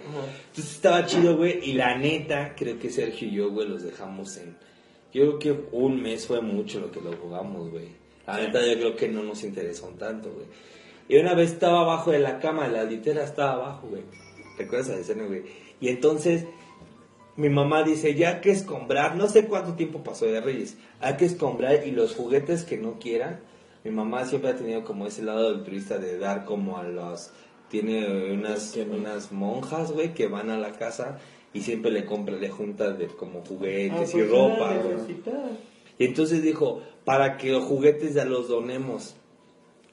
[0.50, 1.60] Entonces estaba chido, güey.
[1.64, 4.58] Y la neta, creo que Sergio y yo, güey, los dejamos en.
[5.14, 7.88] Yo creo que un mes fue mucho lo que lo jugamos, güey.
[8.28, 10.46] La neta, yo creo que no nos interesó tanto, güey.
[11.08, 14.04] Y una vez estaba abajo de la cama, la litera estaba abajo, güey.
[14.58, 15.44] ¿Recuerdas esa escena, güey?
[15.84, 16.46] Y entonces
[17.36, 21.26] mi mamá dice, ya que escombrar, no sé cuánto tiempo pasó de Reyes, hay que
[21.26, 23.42] escombrar y los juguetes que no quieran.
[23.84, 27.32] Mi mamá siempre ha tenido como ese lado del turista de dar como a los...
[27.70, 31.20] Tiene unas, unas monjas, güey, que van a la casa
[31.52, 35.18] y siempre le compra, le junta de como juguetes y ropa, güey.
[36.00, 39.18] Y entonces dijo, para que los juguetes ya los donemos.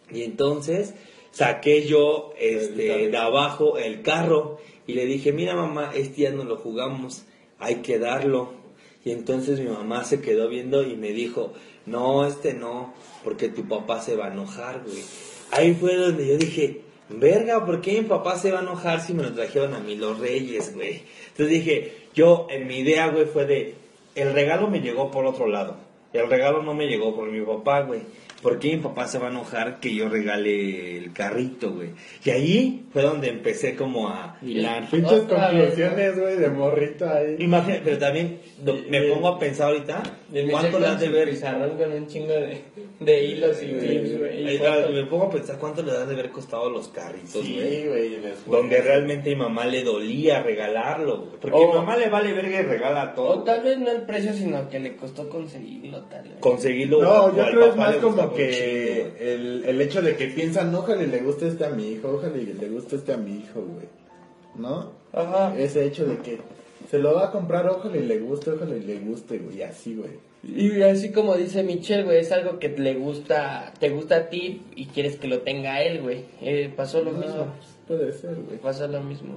[0.09, 0.95] Y entonces
[1.33, 4.59] saqué yo este, de abajo el carro
[4.91, 7.23] y le dije, mira mamá, este ya no lo jugamos,
[7.61, 8.55] hay que darlo.
[9.05, 11.53] Y entonces mi mamá se quedó viendo y me dijo,
[11.87, 15.03] no, este no, porque tu papá se va a enojar, güey.
[15.53, 19.15] Ahí fue donde yo dije, verga, ¿por qué mi papá se va a enojar si
[19.15, 21.03] me lo trajeron a mí los reyes, güey?
[21.29, 23.75] Entonces dije, yo en mi idea, güey, fue de,
[24.17, 25.77] el regalo me llegó por otro lado.
[26.13, 28.01] El regalo no me llegó por mi papá, güey.
[28.43, 31.91] ¿Por qué mi papá se va a enojar que yo regale el carrito, güey?
[32.25, 34.39] Y ahí fue donde empecé como a...
[34.43, 34.89] Hilar.
[34.91, 37.37] Vez, conclusiones, güey, de morrito ahí.
[37.39, 40.03] Imagínate, pero también lo- me pongo a pensar ahorita,
[40.51, 41.31] ¿cuánto le has de ver?
[41.31, 42.63] Pizarrón con un chingo de,
[43.01, 44.59] de hilos y güey.
[44.95, 47.87] Me pongo a pensar cuánto le has de haber costado los carritos, Sí, güey.
[47.89, 48.09] güey.
[48.21, 51.31] les- Donde realmente mi mamá le dolía regalarlo, güey.
[51.41, 53.29] Porque O- mi mamá le vale verga y regala todo.
[53.41, 56.37] O tal vez no el precio, sino que le costó conseguirlo, tal vez.
[56.41, 57.03] Conseguirlo.
[57.03, 61.03] No, yo creo es más gustaba como que el, el hecho de que piensan, ojalá
[61.03, 63.61] y le guste este a mi hijo, ojalá y le guste este a mi hijo,
[63.61, 64.01] güey.
[64.57, 64.93] ¿no?
[65.13, 65.55] Ajá.
[65.59, 66.39] Ese hecho de que
[66.91, 69.95] se lo va a comprar, ojalá y le guste, ojalá y le guste, güey, así,
[69.95, 70.19] güey.
[70.43, 74.63] Y así como dice Michelle, güey, es algo que le gusta, te gusta a ti
[74.75, 76.25] y quieres que lo tenga él, güey.
[76.41, 77.47] Eh, pasó lo No, mismo.
[77.87, 78.59] Puede ser, güey.
[78.59, 79.35] Pasó lo mismo.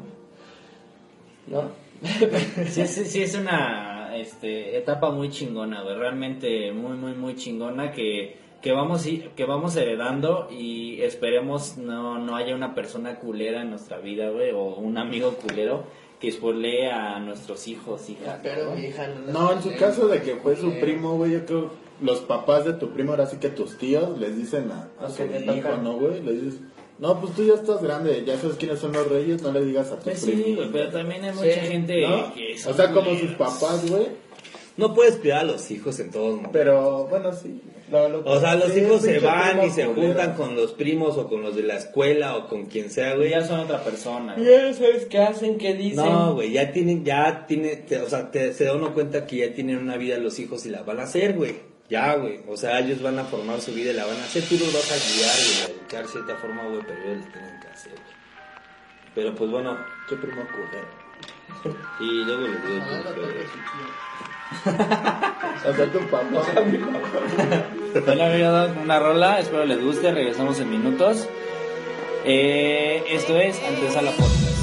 [1.47, 1.71] ¿No?
[2.69, 5.95] Sí, sí, sí, es una este, etapa muy chingona, güey.
[5.95, 12.17] Realmente muy, muy, muy chingona que, que, vamos, i- que vamos heredando y esperemos no,
[12.17, 15.83] no haya una persona culera en nuestra vida, güey, o un amigo culero
[16.19, 18.39] que spoilee a nuestros hijos, hijas.
[18.41, 18.75] Pero ¿no?
[18.75, 19.31] mi hija no.
[19.33, 21.71] No, en su caso de que fue su primo, güey, yo creo
[22.01, 25.53] los papás de tu primo, ahora sí que tus tíos, les dicen a, su hijo,
[25.53, 25.83] tocan.
[25.83, 26.21] ¿no, güey?
[26.23, 26.59] Les dices,
[26.99, 29.91] no, pues tú ya estás grande, ya sabes quiénes son los reyes, no le digas
[29.91, 30.43] a tu Pues primo.
[30.45, 31.37] sí, güey, pero también hay Sí.
[31.39, 32.33] mucha gente ¿no?
[32.33, 34.07] que O sea, como sus papás, güey,
[34.75, 36.51] No puedes cuidar a los hijos en todos momentos.
[36.53, 37.61] pero bueno, sí.
[37.91, 41.27] No, lo- O sea, los hijos se van y se juntan con los primos o
[41.27, 44.33] con los de la escuela o con quien sea, Güey, ya son otra persona.
[44.33, 44.47] güey.
[44.49, 46.03] Ya sabes qué hacen, qué dicen.
[46.03, 49.35] No, güey, ya tienen, ya tiene, te- o sea, te- se da uno cuenta que
[49.37, 51.55] ya tienen una vida los hijos y la van a hacer, güey.
[51.89, 52.39] Ya, güey.
[52.47, 54.41] O sea, ellos van a formar su vida y la van a hacer.
[54.43, 57.31] Tú los vas a guiar, güey, a educar de cierta forma, güey, pero ellos lo
[57.31, 58.13] tienen que hacer, güey.
[59.13, 59.77] Pero pues bueno,
[60.09, 61.77] Qué primo culero.
[61.99, 62.79] y luego les digo
[65.65, 66.23] O tu papá.
[68.05, 71.27] Bueno, amigos, una rola, espero les guste, regresamos en minutos.
[72.25, 74.53] Eh, esto es Antes a la Podcast.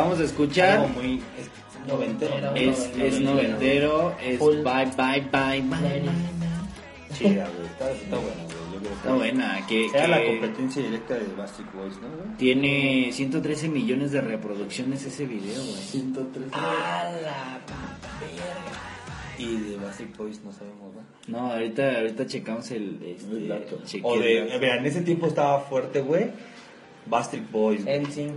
[0.00, 1.22] Acabamos de escuchar Algo muy
[1.86, 2.54] noventero.
[2.54, 4.56] es, es noventero, es Full.
[4.62, 6.02] bye, bye, bye, bye.
[7.12, 7.66] Chida, güey.
[7.66, 8.72] Está, está buena, güey.
[8.72, 8.92] Yo güey.
[8.92, 9.66] Está buena.
[9.66, 12.36] Que, la que competencia directa de Bastard Boys, ¿no, güey?
[12.38, 15.76] tiene 113 millones de reproducciones ese video, güey.
[15.76, 16.46] 103.
[16.52, 18.56] A la verga.
[19.38, 21.00] Y de Bastard Boys no sabemos, ¿no?
[21.26, 22.98] No, ahorita, ahorita checamos el...
[23.02, 23.80] Este, El dato.
[23.84, 26.30] chequé O de, en ese tiempo estaba fuerte, güey.
[27.06, 27.84] Bastard Boys.
[27.84, 28.34] NSYNC.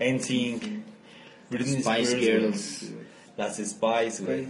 [0.00, 0.90] NSYNC.
[1.50, 2.92] Britney Spice Spears, Girls.
[3.36, 4.46] Las Spice, güey.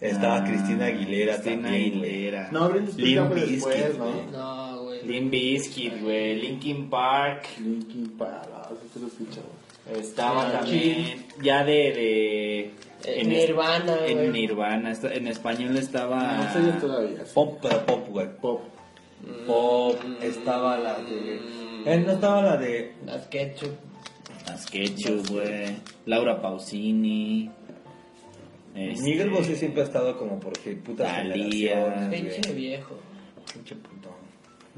[0.00, 1.92] Estaba Ah, Cristina Aguilera Cristina también.
[1.92, 2.48] Aguilera.
[2.50, 4.04] No, Britney Spears después, ¿no?
[4.12, 4.26] güey.
[4.32, 5.06] No, güey.
[5.06, 6.40] Limp Bizkit, güey.
[6.40, 7.44] Linkin Park.
[7.60, 9.40] Linkin Park, ah, sí te lo escucho.
[9.98, 11.72] Estaba Ah, también ya de...
[11.72, 12.70] de
[13.04, 14.30] Eh, Nirvana, En.
[14.32, 14.92] Nirvana.
[15.02, 16.36] En español estaba...
[16.36, 17.24] No sé yo todavía.
[17.24, 17.32] sí.
[17.34, 18.28] Pop, pero pop, güey.
[18.40, 18.62] Pop.
[19.46, 19.98] Pop.
[20.22, 21.40] Estaba la de...
[21.84, 22.92] Eh, no estaba la de...
[23.04, 23.72] Las Ketchup.
[24.46, 25.76] Las Ketchup, güey.
[26.06, 27.50] Laura Pausini.
[28.74, 32.96] este, Miguel Bosé siempre ha estado como porque putas generaciones, Pinche viejo.
[33.52, 34.10] Pinche puto.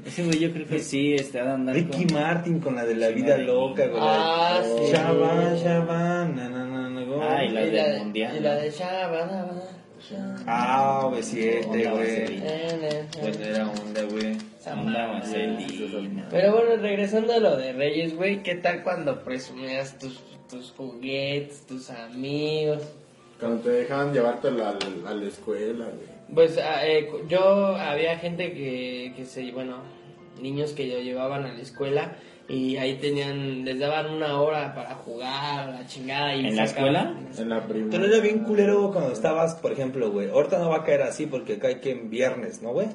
[0.05, 3.13] Ese güey yo creo que sí, este Adam Ricky Martin con la de la Sí,
[3.15, 4.01] vida me- loca, güey.
[4.03, 4.91] Ah, sí.
[4.91, 7.21] Shabba, Shabba, na, na, na, na, go.
[7.23, 8.35] Ah, y la Y del de- mundial.
[8.37, 9.61] Y la de Shabba, Shabba,
[10.47, 12.09] Ah, V7, Onda güey.
[12.09, 13.07] vaselina.
[13.19, 14.37] Pues era onda, güey.
[14.71, 16.27] Onda vaselina.
[16.29, 21.65] Pero bueno, regresando a lo de Reyes, güey, ¿qué tal cuando presumías tus, tus juguetes,
[21.65, 22.83] tus amigos?
[23.39, 26.15] Cuando te dejaban llevártelo a la escuela, güey.
[26.33, 29.77] Pues ah, eh, yo había gente que, que se, bueno,
[30.41, 32.15] niños que lo llevaban a la escuela
[32.47, 36.35] y ahí tenían, les daban una hora para jugar, la chingada.
[36.35, 40.29] Y ¿En la sacaban- En la Pero era bien culero cuando estabas, por ejemplo, güey.
[40.29, 42.87] Ahorita no va a caer así porque cae que en viernes, ¿no, güey?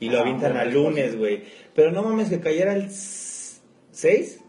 [0.00, 1.44] Y lo Ah, avientan al bueno, lunes, güey.
[1.74, 4.40] Pero no mames que cayera el 6.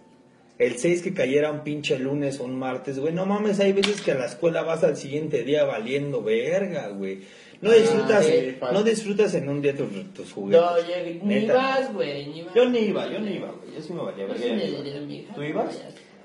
[0.57, 3.13] El 6 que cayera un pinche lunes o un martes, güey.
[3.13, 7.19] No mames, hay veces que a la escuela vas al siguiente día valiendo verga, güey.
[7.61, 10.61] No disfrutas, sí, no disfrutas en un día tus, tus juguetes.
[10.61, 12.53] No, yo- ni vas, güey, ni vas.
[12.53, 13.75] Yo ni iba, yo ni iba, güey.
[13.75, 15.35] Yo sí me valía Yo sí iba.
[15.35, 15.83] ¿Tú ibas?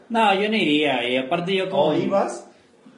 [0.09, 1.09] No, yo no iría.
[1.09, 1.85] Y aparte yo como...
[1.89, 2.47] ¿O ibas?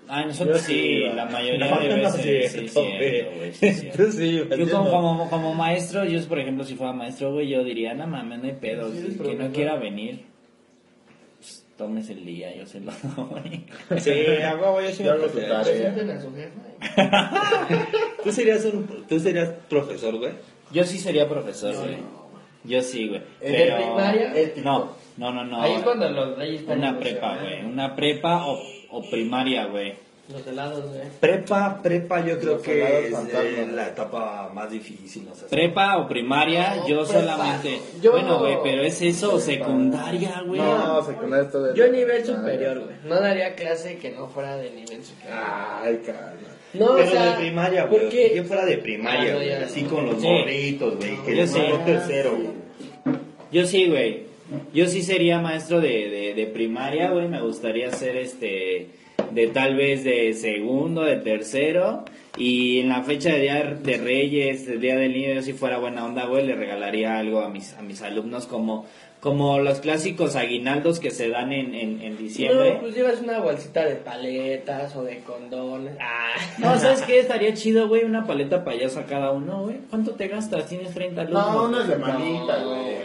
[0.09, 1.15] Ah, nosotros Yo sí sí, iba.
[1.15, 2.53] la mayoría No, de no, veces.
[2.53, 4.13] sí, sí, cierto, sí, cierto.
[4.13, 4.91] Sí ibas, Yo como, no.
[4.91, 8.45] como, como maestro, yo por ejemplo si fuera maestro, güey, yo diría, no mames, no
[8.47, 10.25] hay pedo, Sí, si- eres que no quiera venir,
[11.83, 13.67] tómese el día, yo se lo doy.
[14.01, 14.11] Sí,
[14.43, 15.63] a huevo, yo sí Yo me hago prefiero.
[15.63, 16.17] tarea.
[16.17, 17.31] A su jefa.
[18.25, 20.33] ¿Tú serías, un, ¿Tú serías profesor, güey?
[20.71, 21.97] Yo sí sería profesor, güey.
[22.65, 23.21] Yo sí, güey.
[23.41, 23.77] ¿En Pero...
[23.77, 24.33] primaria?
[24.63, 25.61] No, no, no, no.
[25.61, 27.55] Ahí es cuando los reyes están Una prepa, güey.
[27.55, 27.65] ¿eh?
[27.67, 29.95] Una prepa o, o primaria, güey.
[30.33, 31.03] Los helados, güey.
[31.21, 35.47] Prepa, prepa yo creo Los que es eh, la etapa más difícil, no sé.
[35.51, 37.21] Prepa o primaria, No, yo prepa.
[37.21, 37.81] solamente...
[38.01, 40.61] Yo- Bueno, güey, pero es eso, secundaria, güey.
[40.61, 42.97] No, secundaria está de Yo nivel superior, güey.
[43.05, 45.39] No daría clase que no fuera de nivel superior.
[45.83, 46.33] Ay, calma.
[46.75, 48.01] No, Pero o sea, de primaria, güey.
[48.01, 49.53] porque- Yo fuera de primaria, Ah, no, güey.
[49.53, 49.91] así no.
[49.91, 50.27] con los Sí.
[50.27, 51.17] gorritos, güey.
[51.25, 53.17] Que Yo mandó tercero, güey.
[53.53, 54.23] Yo sí, güey.
[54.73, 57.29] Yo sí sería maestro de, de, de primaria, güey.
[57.29, 58.89] Me gustaría ser este
[59.31, 62.05] de tal vez de segundo, de tercero.
[62.37, 65.79] Y en la fecha de Día de Reyes, el Día del Niño, yo si fuera
[65.79, 68.87] buena onda, güey, le regalaría algo a mis, a mis alumnos como,
[69.21, 72.75] como los clásicos aguinaldos que se dan en, en, en diciembre.
[72.75, 75.95] No, pues llevas una bolsita de paletas o de condones.
[76.01, 76.33] Ah.
[76.59, 77.21] No, ¿sabes qué?
[77.21, 79.77] Estaría chido, güey, una paleta payasa cada uno, güey.
[79.91, 80.67] ¿Cuánto te gastas?
[80.67, 81.53] Tienes 30 alumnos.
[81.55, 82.97] No, unas de No, manita, güey.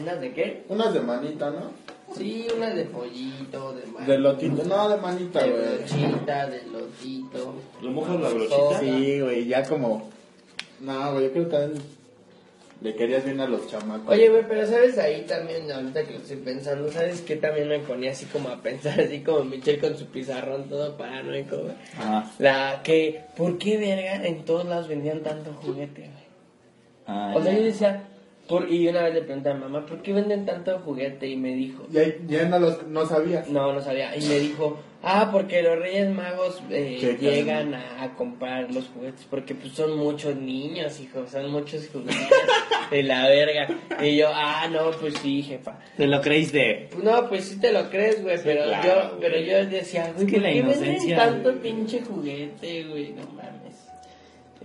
[0.00, 0.62] ¿Unas de qué?
[0.70, 1.70] Unas de manita, ¿no?
[2.16, 4.62] Sí, unas de pollito, de ma- De lotito.
[4.64, 5.62] No, de manita, de güey.
[5.78, 7.54] brochita, de lotito.
[7.82, 8.80] ¿Lo mojas la brochita?
[8.80, 10.10] Sí, güey, ya como...
[10.80, 11.82] No, güey, yo creo que también
[12.82, 14.08] le querías bien a los chamacos.
[14.12, 17.78] Oye, güey, pero sabes ahí también, ahorita que lo estoy pensando, ¿sabes qué también me
[17.78, 21.74] ponía así como a pensar, así como Michelle con su pizarrón todo paranoico, güey?
[21.96, 22.30] Ajá.
[22.38, 26.24] La que, ¿por qué verga en todos lados vendían tanto juguete, güey?
[27.06, 27.58] Ah, O sea, ya.
[27.58, 28.08] yo decía,
[28.48, 31.26] por, y una vez le pregunté a mamá, ¿por qué venden tanto juguete?
[31.28, 33.48] Y me dijo, Ya, ya no, los, no sabías.
[33.48, 34.14] no, no sabía.
[34.16, 39.26] Y me dijo, ah, porque los Reyes Magos eh, llegan a, a comprar los juguetes,
[39.30, 42.28] porque pues son muchos niños, hijo, son muchos juguetes
[42.90, 43.66] de la verga.
[44.02, 45.78] Y yo, ah, no, pues sí, jefa.
[45.96, 46.88] Te lo creíste.
[46.90, 50.26] Pues no, pues sí te lo crees, güey, pero claro, yo, pero yo decía, güey,
[50.26, 53.12] Es que ¿por la qué venden tanto pinche juguete, güey?
[53.12, 53.53] No mames.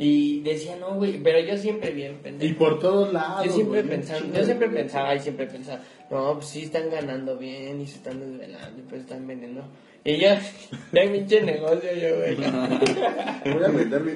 [0.01, 2.57] Y decía, no, güey, pero yo siempre bien Y pendejo.
[2.57, 3.45] por todos lados.
[3.45, 7.37] Yo siempre güey, pensaba, yo siempre pensaba y siempre pensaba, no, pues sí están ganando
[7.37, 9.61] bien y se están desvelando y pues están vendiendo.
[10.05, 10.29] Y yo,
[10.93, 12.35] ya pinche negocio yo, güey.
[13.53, 14.11] Voy a vender mi...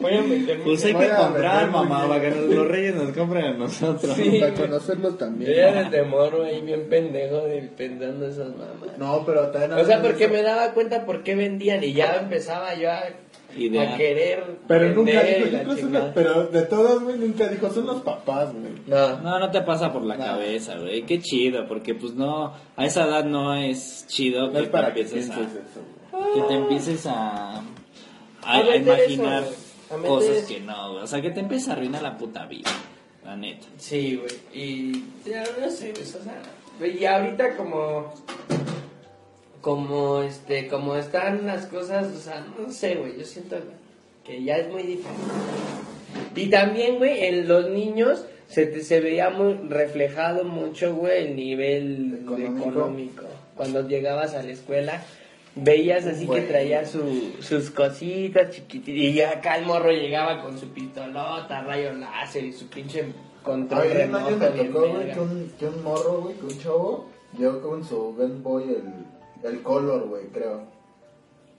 [0.00, 3.12] Voy a meter mi Pues hay que comprar, mamá, para que nos- los reyes nos
[3.14, 4.16] compren a nosotros.
[4.16, 4.62] Sí, Para güey.
[4.62, 5.54] conocerlo Yo también.
[5.54, 8.96] ya desde morro ahí bien pendejo de, pensando esas mamás.
[8.96, 9.72] No, pero también...
[9.72, 13.02] O sea, porque eso- me daba cuenta por qué vendían y ya empezaba yo a,
[13.52, 18.72] A querer Pero nunca dijo, pero de todas, güey, nunca dijo, son los papás, güey.
[18.86, 19.18] No.
[19.20, 20.24] No, no te pasa por la No.
[20.24, 21.02] cabeza, güey.
[21.02, 24.70] Qué chido, porque pues no, a esa edad no es chido No que es te
[24.70, 27.62] para que empieces a, eso, que te empieces a, a,
[28.44, 29.94] A a meter imaginar eso.
[29.94, 31.04] A cosas que no, güey.
[31.04, 32.70] O sea, que te empieces a arruinar la puta vida,
[33.24, 33.66] la neta.
[33.76, 34.32] Sí, güey.
[34.52, 36.40] Y ya no sé, pues, o sea,
[36.86, 38.12] y ahorita como
[39.60, 43.56] como este como están las cosas, o sea, no sé, güey, yo siento
[44.24, 45.20] que ya es muy diferente.
[46.36, 51.36] Y también, güey, en los niños se, te- se veía muy reflejado mucho, güey, el
[51.36, 52.68] nivel Económico.
[52.70, 53.24] económico.
[53.56, 55.02] Cuando llegabas a la escuela,
[55.54, 58.94] veías así que traía su, sus cositas chiquititas.
[58.94, 63.04] Y acá el morro llegaba con su pistolota, rayo láser y su pinche
[63.42, 64.30] control remoto.
[64.38, 65.14] me tocó, güey, verga.
[65.14, 67.06] que un, que un morro, güey, que un chavo,
[67.38, 68.84] llegó con su Game Boy, el,
[69.44, 70.78] el Color, güey, creo.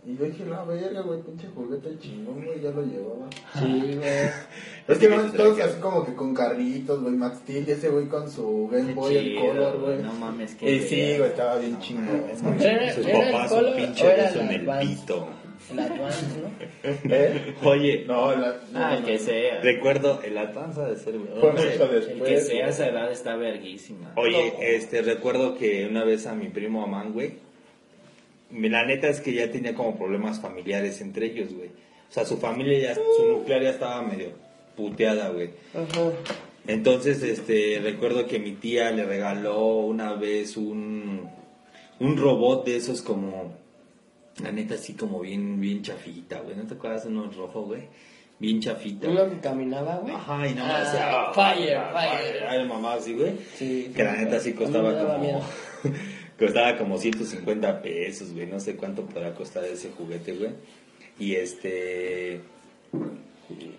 [0.04, 3.28] Y yo dije, la verga, güey, pinche juguete chingón, güey, ya lo llevaba.
[3.60, 4.02] Sí, güey.
[4.88, 8.30] Es que van todos así como que con carritos, güey, Max Steel, ese güey con
[8.30, 12.24] su Game Boy, el Color, güey, no mames, qué Y sí, güey, estaba bien chingón.
[12.60, 14.88] ¿Era, Sus era el papás, Color un pinche beso en el Advance?
[14.96, 15.28] pito.
[15.72, 16.50] El Advance, ¿no?
[17.16, 17.56] ¿Eh?
[17.64, 19.20] Oye, No, la, no, Ah, no, el que no.
[19.20, 19.62] sea.
[19.62, 22.30] recuerdo, el Advance ha de ser, No mucho El después.
[22.30, 24.14] que sea esa edad está verguísima.
[24.18, 27.34] Oye, este, recuerdo que una vez a mi primo Amán, güey,
[28.54, 31.70] la neta es que ya tenía como problemas familiares entre ellos, güey.
[31.70, 34.32] O sea, su familia ya, su nuclear ya estaba medio
[34.76, 35.52] puteada, güey.
[35.74, 36.12] Ajá.
[36.68, 41.30] Entonces, este, recuerdo que mi tía le regaló una vez un,
[42.00, 43.54] un robot de esos como,
[44.44, 46.56] la neta así como bien, bien chafita, güey.
[46.56, 47.84] ¿No te acuerdas de uno rojo, güey?
[48.40, 49.08] Bien chafita.
[49.08, 50.14] Uno que caminaba, güey.
[50.14, 52.44] Ajá, y nada Ah, más decía, ah, fire, ah, fire.
[52.48, 53.34] ah, el mamá así, güey.
[53.56, 53.92] Sí.
[53.96, 55.42] Que la neta sí costaba como.
[56.42, 58.48] costaba como 150 pesos, güey.
[58.48, 60.52] No sé cuánto podrá costar ese juguete, güey.
[61.20, 62.42] Y este.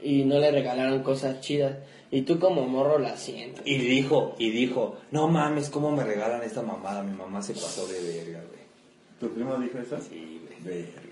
[0.02, 1.76] Y no le regalaron cosas chidas.
[2.10, 3.62] Y tú como morro la sientes.
[3.64, 7.02] Y dijo, y dijo, no mames, ¿cómo me regalan esta mamada?
[7.02, 8.62] Mi mamá se pasó de verga, güey.
[9.18, 9.98] ¿Tu primo dijo eso?
[10.00, 10.84] Sí, güey.
[10.84, 11.02] Verga.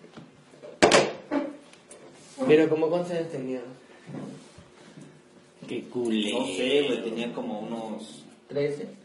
[2.46, 3.60] Pero como cuántos años tenía?
[5.66, 6.32] Qué culé.
[6.32, 8.24] No sé, güey, tenía como unos.
[8.48, 8.99] 13.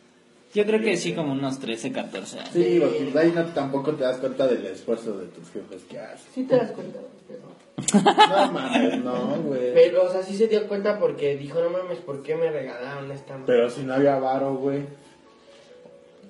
[0.55, 2.49] Yo creo que sí, como unos 13, 14 años.
[2.53, 5.99] Sí, porque de ahí no, tampoco te das cuenta del esfuerzo de tus jefes que
[5.99, 6.27] hacen.
[6.33, 7.41] Sí te das cuenta, pero...
[8.29, 9.73] No mames, no, güey.
[9.73, 13.11] Pero, o sea, sí se dio cuenta porque dijo, no mames, ¿por qué me regalaron
[13.11, 13.45] esta madre?
[13.47, 14.83] Pero si no había varo, güey.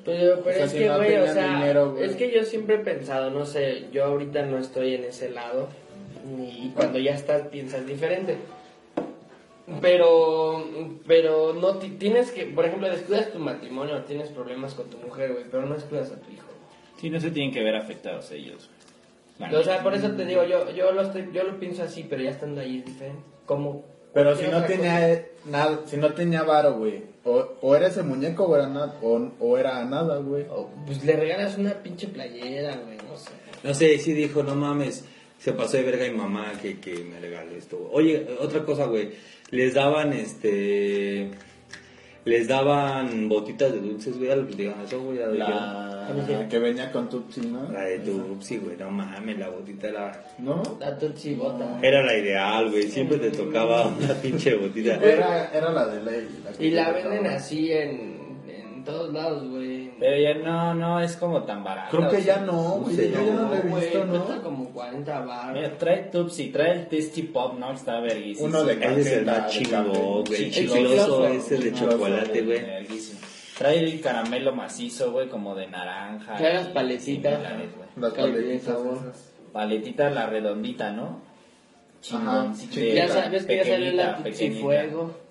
[0.04, 2.04] Pero, pero O sea, es si que, no güey, o tenían sea, dinero, güey.
[2.06, 5.68] es que yo siempre he pensado, no sé, yo ahorita no estoy en ese lado,
[6.40, 8.38] y cuando ya estás piensas diferente.
[9.82, 10.64] Pero,
[11.08, 15.34] pero no ti- tienes que, por ejemplo, descuidas tu matrimonio, tienes problemas con tu mujer,
[15.34, 16.46] güey, pero no descuidas a tu hijo.
[17.00, 18.70] Sí, no se tienen que ver afectados ellos.
[19.52, 22.22] O sea, por eso te digo, yo, yo lo estoy, yo lo pienso así, pero
[22.24, 23.22] ya estando ahí es diferente.
[23.46, 27.04] Como Pero si no tenía nada, si no tenía varo, güey.
[27.26, 30.46] O, o era ese muñeco o era nada, o, o era nada, güey.
[30.86, 33.32] pues le regalas una pinche playera, güey, no sé.
[33.64, 35.04] No sé, sí dijo, no mames,
[35.40, 37.90] se pasó de verga mi mamá que, que me regaló esto.
[37.92, 39.10] Oye, otra cosa, güey,
[39.52, 41.30] les daban, este,
[42.26, 45.38] les daban botitas de dulces, güey, les digan eso, güey, dijeron.
[45.40, 47.72] La que venía con Tutsi, ¿no?
[47.72, 50.62] La de tu, sí, güey, no mames, la botita era, ¿No?
[50.80, 51.80] La Tutsi bota.
[51.82, 54.96] era la ideal, güey, siempre te tocaba una pinche botita.
[54.96, 56.28] Era, era la de ley.
[56.58, 59.75] que Y la venden así en, en todos lados, güey.
[60.00, 61.96] Pero ya no, no es como tan barato.
[61.96, 62.96] Creo que o ya no, güey.
[62.98, 64.42] yo ya no lo he visto, cuesta ¿no?
[64.44, 65.54] como 40 baros.
[65.54, 67.72] Mira, trae Tupsi, trae el Tasty Pop, ¿no?
[67.72, 68.48] Está verguísimo.
[68.48, 71.28] Uno de Ese es el más chingón, chicloso chicloso.
[71.28, 72.62] ese de chocolate, güey.
[73.58, 76.36] Trae el caramelo macizo, güey, como de naranja.
[76.36, 77.42] Trae las paletitas.
[77.96, 78.78] Las paletitas.
[79.54, 81.22] Paletita la redondita, ¿no?
[82.12, 84.20] Ajá, sí, Ya sabes que ya salió la.
[84.62, 85.26] Fuego.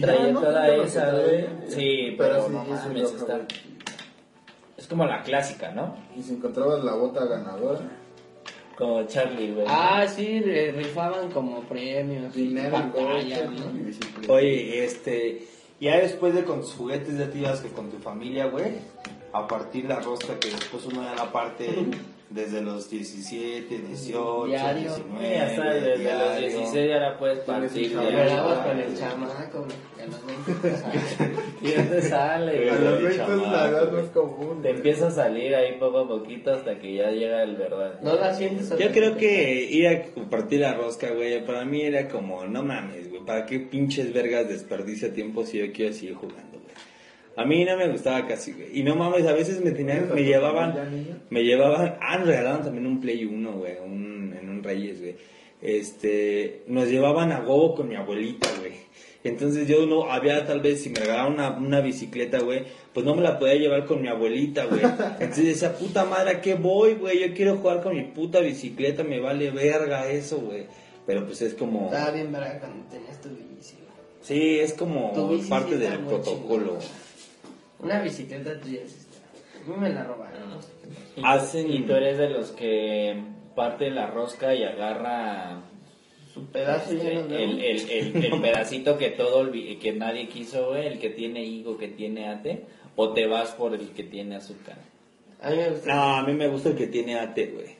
[0.00, 1.46] Traía toda esa, güey.
[1.68, 3.40] Sí, pero, no mames, está...
[4.78, 5.96] Es como la clásica, ¿no?
[6.16, 7.80] Y si encontrabas la bota ganadora,
[8.76, 9.66] Como Charlie, güey.
[9.68, 12.32] Ah, sí, rifaban como premios.
[12.32, 14.32] dinero, ¿no?
[14.32, 15.42] Oye, este,
[15.80, 18.74] ya después de con tus juguetes ya te ibas que con tu familia, güey,
[19.32, 21.66] a partir la rosca que después uno ya la parte
[22.30, 24.82] desde los 17, 18, Diario.
[24.94, 26.48] 19, Sí, hasta desde los diario.
[26.48, 27.90] 16 ya la puedes partir.
[27.90, 28.02] ya.
[28.02, 30.84] Esperabas Ah, con el chamaco, güey, a los 20 pesos.
[31.62, 32.84] ¿Y dónde sale, A güey?
[32.84, 34.62] los 20 es la edad más común.
[34.62, 34.76] Te güey.
[34.76, 37.98] empieza a salir ahí poco a poquito hasta que ya llega el verdad.
[38.02, 38.70] No la sientes.
[38.78, 43.08] Yo creo que ir a compartir la rosca, güey, para mí era como, no mames,
[43.10, 46.47] güey, ¿para qué pinches vergas desperdicia tiempo si yo quiero seguir jugando?
[47.38, 48.80] A mí no me gustaba casi, güey.
[48.80, 52.84] Y no mames, a veces me tenían, me llevaban, me llevaban, ah, nos regalaban también
[52.84, 55.14] un Play 1, güey, un, en un Reyes, güey.
[55.62, 58.72] Este, nos llevaban a Gobo con mi abuelita, güey.
[59.22, 63.14] Entonces yo no, había tal vez, si me regalaban una, una bicicleta, güey, pues no
[63.14, 64.82] me la podía llevar con mi abuelita, güey.
[65.20, 67.20] Entonces decía, puta madre, ¿a qué voy, güey?
[67.20, 70.66] Yo quiero jugar con mi puta bicicleta, me vale verga eso, güey.
[71.06, 73.76] Pero pues es como, Estaba bien verga cuando tenías tu bici.
[73.76, 73.92] güey.
[74.22, 75.12] sí, es como
[75.48, 76.78] parte del protocolo.
[77.80, 79.18] Una bicicleta tuya está.
[79.64, 80.50] A mí me la robaron.
[80.50, 80.68] no sé
[81.22, 83.20] Hacen- y tú eres de los que
[83.54, 85.60] parte la rosca y agarra
[86.32, 90.98] Su pedazo este, el, el, el, el pedacito que todo que nadie quiso, güey, el
[90.98, 92.64] que tiene higo, que tiene ate,
[92.96, 94.76] o te vas por el que tiene azúcar.
[95.40, 95.94] A mí me gusta.
[95.94, 97.78] No, a mí me gusta el que tiene ate, güey.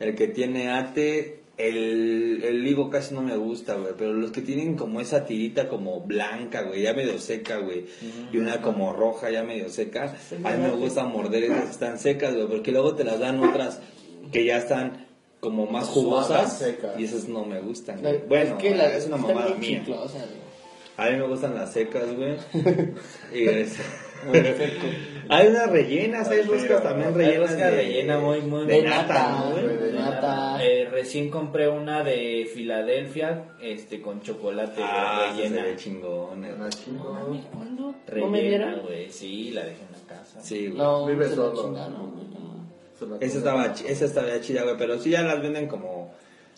[0.00, 3.92] El que tiene ate, el, el higo casi no me gusta, güey.
[3.96, 7.86] Pero los que tienen como esa tirita como blanca, güey, ya medio seca, güey.
[8.32, 10.14] Y una como roja, ya medio seca.
[10.42, 12.48] A mí me gusta morder esas que están secas, güey.
[12.48, 13.80] Porque luego te las dan otras
[14.32, 15.06] que ya están
[15.40, 16.64] como más jugosas.
[16.98, 18.12] Y esas no me gustan, La-.
[18.28, 19.84] Bueno, es, que la, es una mamada mía.
[20.96, 22.36] A mí me gustan las secas, güey.
[23.34, 23.76] y es-
[25.28, 27.56] hay unas rellenas, hay roscas también rellenas.
[27.56, 29.66] de- rellena muy, muy de nata, ¿no, güey?
[29.66, 30.10] de De nata.
[30.14, 30.64] nata.
[30.64, 35.62] Eh, recién compré una de Filadelfia, este, con chocolate Ah, se rellena.
[35.64, 36.44] ve chingón.
[36.44, 36.52] eh.
[36.54, 37.42] Una chingón.
[37.52, 37.82] ¿Cuándo?
[37.84, 38.80] ¿No me Rellena, dieron?
[38.86, 39.10] güey.
[39.10, 40.40] Sí, la dejé en la casa.
[40.40, 40.78] Sí, güey.
[40.78, 41.70] No, Vive se solo.
[41.72, 42.14] no.
[42.98, 46.12] Se Esa estaba, chi- esa estaba chida, güey, pero sí ya las venden como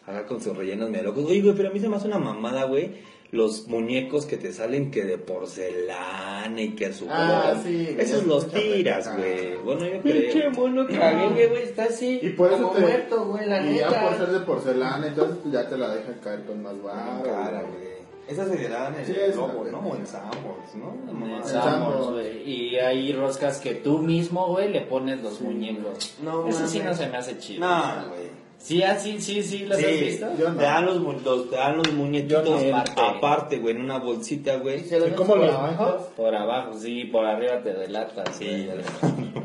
[0.07, 1.25] acá con sus rellenos medio locos.
[1.25, 2.91] Oye, güey, pero a mí se me hace una mamada, güey.
[3.33, 7.17] Los muñecos que te salen que de porcelana y que azúcar.
[7.19, 9.57] Ah, sí, Esos es los tiras, güey.
[9.65, 10.51] Bueno, yo Pinche creo.
[10.53, 12.21] mono caguengue, güey, está así.
[12.23, 12.81] Y por eso como te.
[12.83, 16.15] muerto, güey, la y ya por ser de porcelana, entonces pues, ya te la dejan
[16.23, 17.97] caer con más güey.
[18.29, 19.39] Esas se dan en Sí, el esa.
[19.39, 19.47] ¿no?
[19.79, 20.95] O en Sambors, ¿no?
[21.37, 22.11] En Sambors.
[22.11, 22.43] Güey.
[22.51, 26.17] Y hay roscas que tú mismo, güey, le pones los muñecos.
[26.23, 27.67] No Eso sí no se me hace chido.
[27.67, 28.46] No, güey.
[28.67, 30.27] Sí, así, sí, sí, ¿las has Sí, visto?
[30.37, 30.57] yo no.
[30.57, 32.77] te dan los, mu- los- te dan los muñequitos Yo no.
[32.77, 34.81] aparte, aparte, güey, en una bolsita, güey.
[34.81, 35.83] ¿Se lo Sí, metes ¿Cómo por los abajo?
[35.85, 36.09] abajo?
[36.17, 38.35] Por abajo, sí, por arriba te delatas.
[38.37, 38.79] Sí, güey.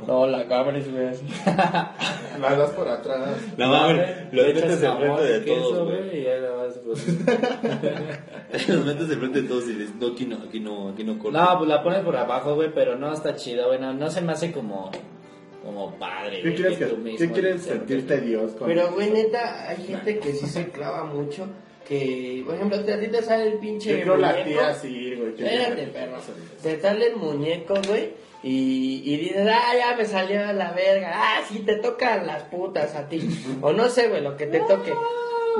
[0.07, 1.07] No, la cabres, güey.
[1.09, 1.23] así.
[2.41, 3.29] La das por atrás.
[3.57, 6.19] No mames, lo Le echas metes enfrente jamón, de queso, todos, güey.
[6.19, 7.07] Y ya la vas, pues.
[8.69, 11.37] Los metes enfrente de todos y dices, no, aquí no, aquí no, aquí no corto.
[11.37, 13.79] No, pues la pones por abajo, güey, pero no está chida, güey.
[13.79, 14.89] No, no se me hace como,
[15.63, 16.41] como padre.
[16.41, 17.77] ¿Qué quieres, que que, tú mismo ¿qué quieres te acerques.
[17.79, 21.47] sentirte Dios con Pero, güey, neta, hay gente que sí se clava mucho.
[21.87, 23.97] Que, por ejemplo, a ti te sale el pinche.
[23.97, 24.49] Yo creo la muñeco.
[24.49, 25.29] tía sí, güey.
[25.29, 26.17] Espérate, perro.
[26.61, 28.13] Te sale el muñeco, güey.
[28.43, 31.11] Y, y dices, ah, ya me salió a la verga.
[31.13, 33.21] Ah, sí, te tocan las putas a ti.
[33.61, 34.93] O no sé, güey, lo que te toque.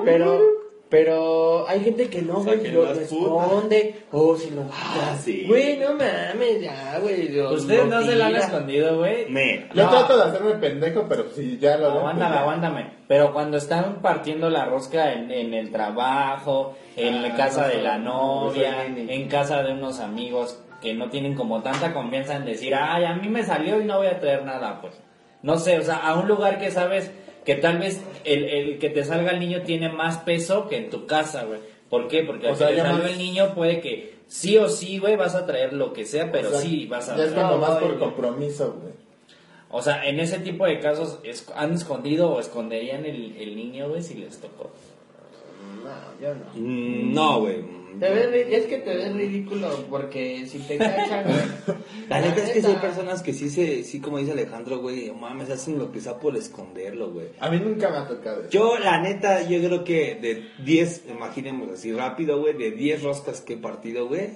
[0.06, 0.61] Pero,
[0.92, 3.96] pero hay gente que no, güey, Saquen lo las esconde.
[4.12, 5.46] O si lo Ah, sí.
[5.48, 7.30] Güey, no mames, ya, güey.
[7.30, 9.28] lo- Ustedes lo no se la han escondido, güey.
[9.30, 9.68] Me.
[9.74, 9.90] Yo No.
[9.90, 12.92] trato de hacerme pendejo, pero si ya lo Aguántame, pues aguántame.
[13.08, 17.68] Pero cuando están partiendo la rosca en, en el trabajo, en la Ah, casa no,
[17.70, 21.94] de la no, novia, no en casa de unos amigos que no tienen como tanta
[21.94, 25.00] confianza en decir, ay, a mí me salió y no voy a traer nada, pues.
[25.42, 27.12] No sé, o sea, a un lugar que sabes
[27.46, 30.90] que tal vez el, el que te salga el niño tiene más peso que en
[30.90, 31.60] tu casa, güey.
[31.90, 32.24] ¿Por qué?
[32.24, 34.98] Porque O al sea, que ya salga más- el niño puede que sí o sí,
[35.00, 37.32] güey, vas a traer lo que sea, pero O sea, sí vas a Ya es
[37.34, 37.48] traer.
[37.48, 38.94] como más por compromiso, güey.
[39.74, 43.90] O sea, en ese tipo de casos, es- ¿han escondido o esconderían el, el niño,
[43.90, 44.70] güey, si les tocó?
[45.84, 46.46] No, yo no.
[46.56, 47.81] Mm, No, güey.
[48.00, 51.78] Te ves, es que te ves ridículo porque si te cachan, güey.
[52.10, 55.12] La neta es que sí hay personas que sí se, sí como dice Alejandro, güey,
[55.12, 57.28] mames, hacen lo que sea por esconderlo, güey.
[57.40, 58.50] A mí nunca me ha tocado eso.
[58.50, 63.42] Yo, la neta, yo creo que de 10, imaginemos así rápido, güey, de 10 roscas
[63.42, 64.30] que he partido, güey,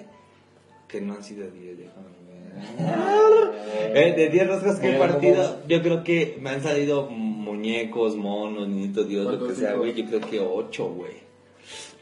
[0.88, 3.56] que no han sido 10, déjame ver.
[3.93, 8.68] Eh, de 10 roscas que he partido, yo creo que me han salido muñecos, monos,
[8.68, 11.24] niñitos, Dios, lo que ¿Cuántos sea, güey, yo creo que 8, güey.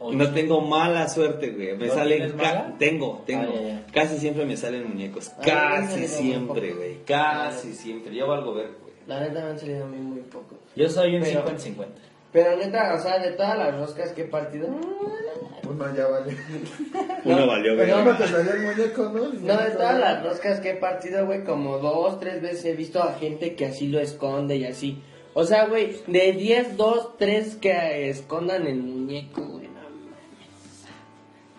[0.03, 1.77] ¿O No tengo mala suerte, güey.
[1.77, 2.35] Me ¿No salen.
[2.35, 2.75] mala?
[2.77, 3.53] Tengo, tengo.
[3.55, 3.85] Ah, ya, ya.
[3.93, 5.29] Casi siempre me salen muñecos.
[5.29, 6.97] A mí me han Casi siempre, güey.
[7.05, 8.13] Casi siempre.
[8.13, 8.93] Yo valgo ver, güey.
[9.07, 10.55] La neta me han salido a mí muy poco.
[10.75, 11.85] Yo soy un Pero- 50-50.
[12.33, 16.35] Pero neta, o sea, de todas las roscas que he partido, Uno ya vale.
[17.25, 17.85] Uno valió ver.
[17.85, 19.25] Pero no te salió el muñeco, ¿no?
[19.33, 23.01] no, de todas las roscas que he partido, güey, como dos, tres veces he visto
[23.03, 25.01] a gente que así lo esconde y así.
[25.35, 29.62] O sea, güey, de 10, 2, 3 que escondan el muñeco, güey.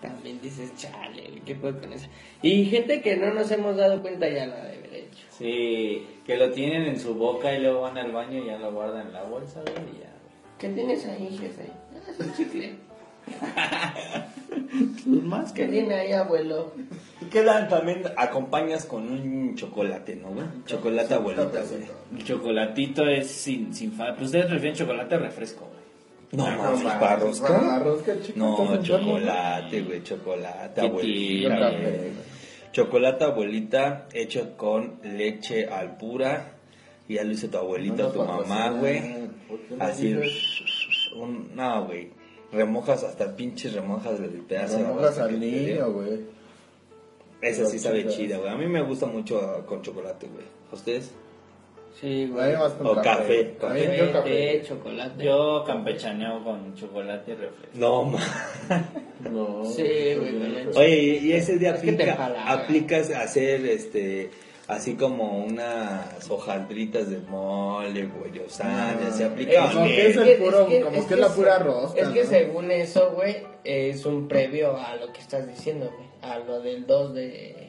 [0.09, 2.07] También dices, chale, ¿qué puedo con eso?
[2.43, 5.25] Y gente que no nos hemos dado cuenta ya la debe haber hecho.
[5.31, 8.73] Sí, que lo tienen en su boca y luego van al baño y ya lo
[8.73, 10.13] guardan en la bolsa, güey, y ya.
[10.59, 11.71] ¿Qué tienes ahí, jefe?
[11.95, 12.75] Ah, es un chicle.
[15.07, 16.73] Más ¿Qué tiene ahí, abuelo?
[17.21, 20.47] Y quedan también, acompañas con un chocolate, ¿no, güey?
[20.67, 21.85] Chocolate abuelita, güey.
[22.17, 24.15] El chocolatito es sin, sin fa...
[24.15, 25.84] Pues ustedes prefieren chocolate o refresco, güey.
[26.35, 27.47] No, No, mames, mames, para rosca.
[27.49, 31.71] para rosca, chico, No, chocolate, güey, chocolate, ¿Qué abuelita.
[31.71, 32.35] güey.
[32.73, 36.51] Chocolate abuelita hecho con leche al pura.
[37.07, 39.29] Y ya lo hizo tu abuelita, No, tu mamá, güey.
[39.49, 40.17] ¿por qué no Así,
[41.15, 42.11] un, no, güey.
[42.51, 44.79] Remojas hasta pinches remojas del pedazo.
[44.79, 46.21] de Remojas al niño, güey.
[47.43, 48.11] Esa sí sabe Chida.
[48.17, 48.51] chida, güey.
[48.51, 50.45] A mí me gusta mucho con chocolate, güey.
[50.73, 51.13] ¿A ustedes?
[52.01, 52.57] Sí, A mí güey.
[52.57, 53.97] más con O café, A mí café.
[53.99, 54.31] yo café.
[54.31, 55.25] té, chocolate.
[55.25, 57.69] Yo campechaneo con chocolate y refresco.
[57.79, 58.21] No, ma.
[59.31, 59.65] No.
[59.65, 60.67] Sí, güey.
[60.77, 64.31] Oye, y ese día que aplica, aplicas a hacer este
[64.67, 69.11] así como unas hojaldritas de mole, güey, o sea, No.
[69.15, 72.25] se aplica Como que es el puro- como que es la pura rosca, Es que
[72.25, 72.29] ¿no?
[72.31, 76.09] según eso, güey, es un previo a lo que estás diciendo, güey.
[76.23, 77.64] A lo del 2 de...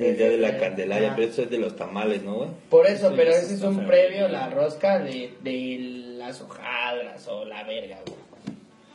[0.00, 1.16] el día de la Candelaria, Ajá.
[1.16, 2.48] pero eso es de los tamales, ¿no, güey?
[2.68, 5.76] Por eso, Sí, pero ese es un previo, la rosca de, de
[6.16, 8.18] las hojaldras o la verga, güey.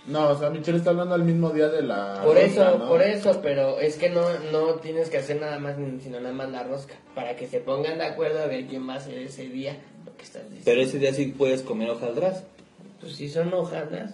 [0.07, 2.21] No, o sea, Michelle está hablando al mismo día de la.
[2.23, 2.87] Por rosca, eso, ¿no?
[2.87, 6.51] por eso, pero es que no, no tienes que hacer nada más, sino nada más
[6.51, 6.93] la rosca.
[7.15, 10.15] Para que se pongan de acuerdo a ver quién va a hacer ese día lo
[10.15, 10.63] que estás diciendo.
[10.65, 12.43] Pero ese día sí puedes comer hojaldras.
[13.01, 14.13] Pues si son hojaldras.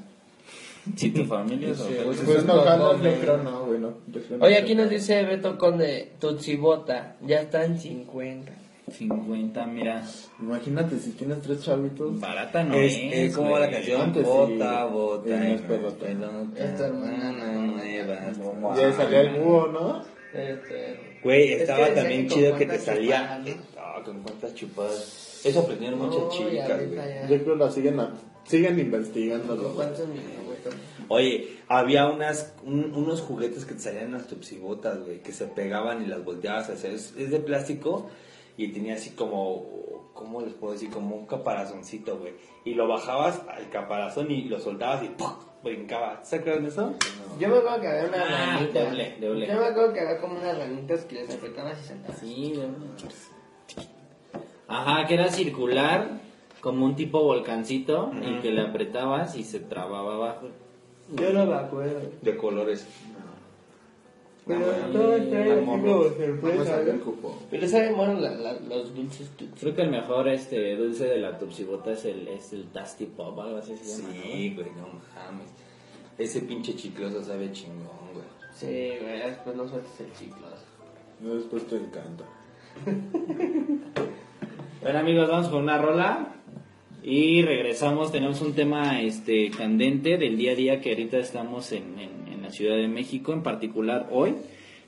[0.95, 2.17] Si tu familia es Sí, o- güey.
[2.17, 3.93] Pues no, No, güey, no.
[4.07, 4.45] Yo creo no.
[4.45, 8.51] Oye, aquí nos dice Beto Conde, Tutsibota, ya están 50.
[8.91, 10.03] 50, mira.
[10.41, 12.19] Imagínate si tienes tres chavitos.
[12.19, 14.29] Barata no es, es, es como la canción Antes sí.
[14.29, 16.05] Bota, bota, Y no es pelota.
[16.57, 18.37] Esta hermana no, nuevas.
[18.77, 20.01] Y ahí salía el búho, ¿no?
[20.33, 23.43] Este, Güey, Es estaba que decía también chido que te salía.
[23.77, 25.41] Ah, con cuántas chupadas.
[25.45, 26.95] Eso aprendieron muchas No, chicas, güey.
[26.95, 27.27] ya.
[27.29, 28.13] Yo creo que la siguen, a-
[28.45, 29.73] siguen investigando.
[29.75, 29.99] ¿Cuántos?
[31.13, 35.45] Oye, había unas, un- unos juguetes que te salían en las tupsibotas, güey, que se
[35.45, 36.91] pegaban y las volteabas a hacer.
[36.93, 38.09] Es, es de plástico
[38.55, 40.89] y tenía así como, ¿cómo les puedo decir?
[40.89, 42.33] Como un caparazoncito, güey.
[42.63, 45.33] Y lo bajabas al caparazón y lo soltabas y ¡pum!
[45.61, 46.23] brincaba.
[46.23, 46.93] ¿Se acuerdan de eso?
[47.39, 48.83] Yo me acuerdo que había una Ah, ranita.
[48.85, 49.47] doble, doble.
[49.47, 52.19] Yo me acuerdo que había como unas ranitas que les apretabas y saltabas.
[52.19, 52.67] Sí, güey.
[54.67, 56.21] Ajá, que era circular,
[56.61, 60.47] como un tipo volcancito, y que le apretabas y se trababa abajo.
[61.13, 61.99] Yo no me acuerdo.
[62.21, 62.85] De colores.
[64.45, 64.99] Pero Ah, bueno.
[64.99, 65.83] todo morro.
[65.83, 67.03] como sorpresa, ¿no?
[67.03, 67.37] cupo.
[67.51, 69.29] Pero saben bueno la- la- los dulces.
[69.59, 73.39] Creo que el mejor este dulce de la tupsibota es el, es el Tasty Pop,
[73.39, 74.13] algo así se llama.
[74.15, 74.21] ¿no?
[74.23, 75.47] Sí, güey, no mames.
[76.17, 78.25] Ese pinche chicloso sabe chingón, güey.
[78.53, 80.47] Sí, güey, después no sueltes el chiclo.
[81.21, 82.25] No, Después te encanta.
[84.81, 86.35] Bueno amigos, vamos con una rola
[87.03, 88.11] y regresamos.
[88.11, 92.41] Tenemos un tema este candente del día a día que ahorita estamos en, en- en
[92.43, 94.35] la Ciudad de México, en particular hoy,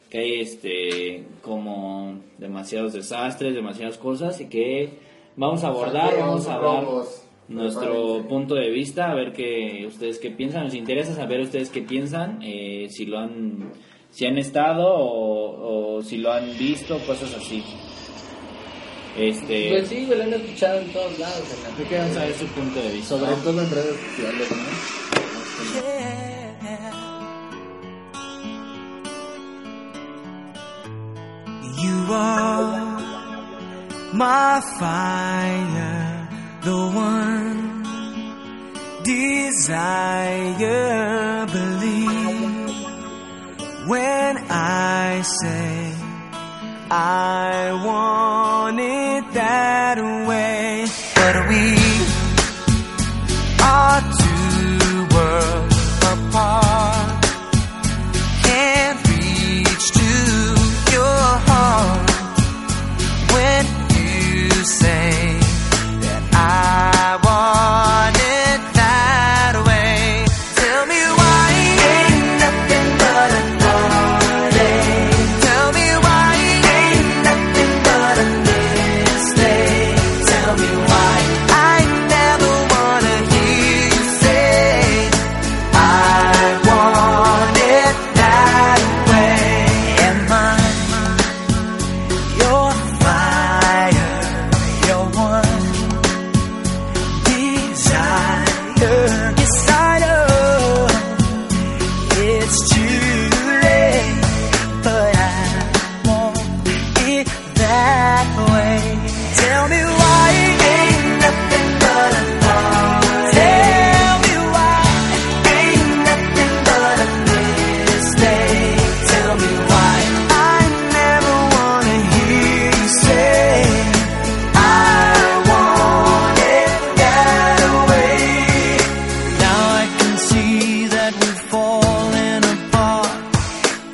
[0.09, 4.89] que hay este como demasiados desastres, demasiadas cosas y que
[5.36, 6.84] vamos a abordar, vamos a dar
[7.49, 10.66] nuestro punto de vista, a ver qué ustedes qué piensan.
[10.66, 13.72] Nos interesa saber ustedes qué piensan, eh, si lo han,
[14.11, 17.64] si han estado o, o si lo han visto, cosas así.
[19.18, 21.43] Este, Pues sí, güey, lo han escuchado en todos lados.
[21.55, 23.09] En la Yo quiero saber su punto de vista.
[23.09, 24.57] Sobre todo en redes sociales, ¿no?
[31.84, 32.80] You are
[34.14, 36.28] my fire,
[36.61, 37.84] the one
[39.03, 40.26] desire.
[41.51, 42.72] Believe
[43.88, 45.82] when I say
[46.95, 49.12] I want it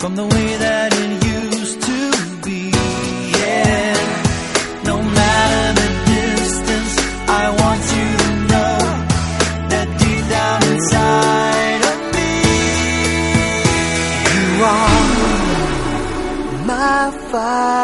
[0.09, 1.99] from the way that it used to
[2.45, 2.71] be.
[3.39, 3.93] Yeah,
[4.89, 6.93] no matter the distance,
[7.27, 8.77] I want you to know
[9.71, 12.31] that deep down inside of me,
[14.35, 15.01] you are
[16.65, 17.01] my
[17.31, 17.78] fire.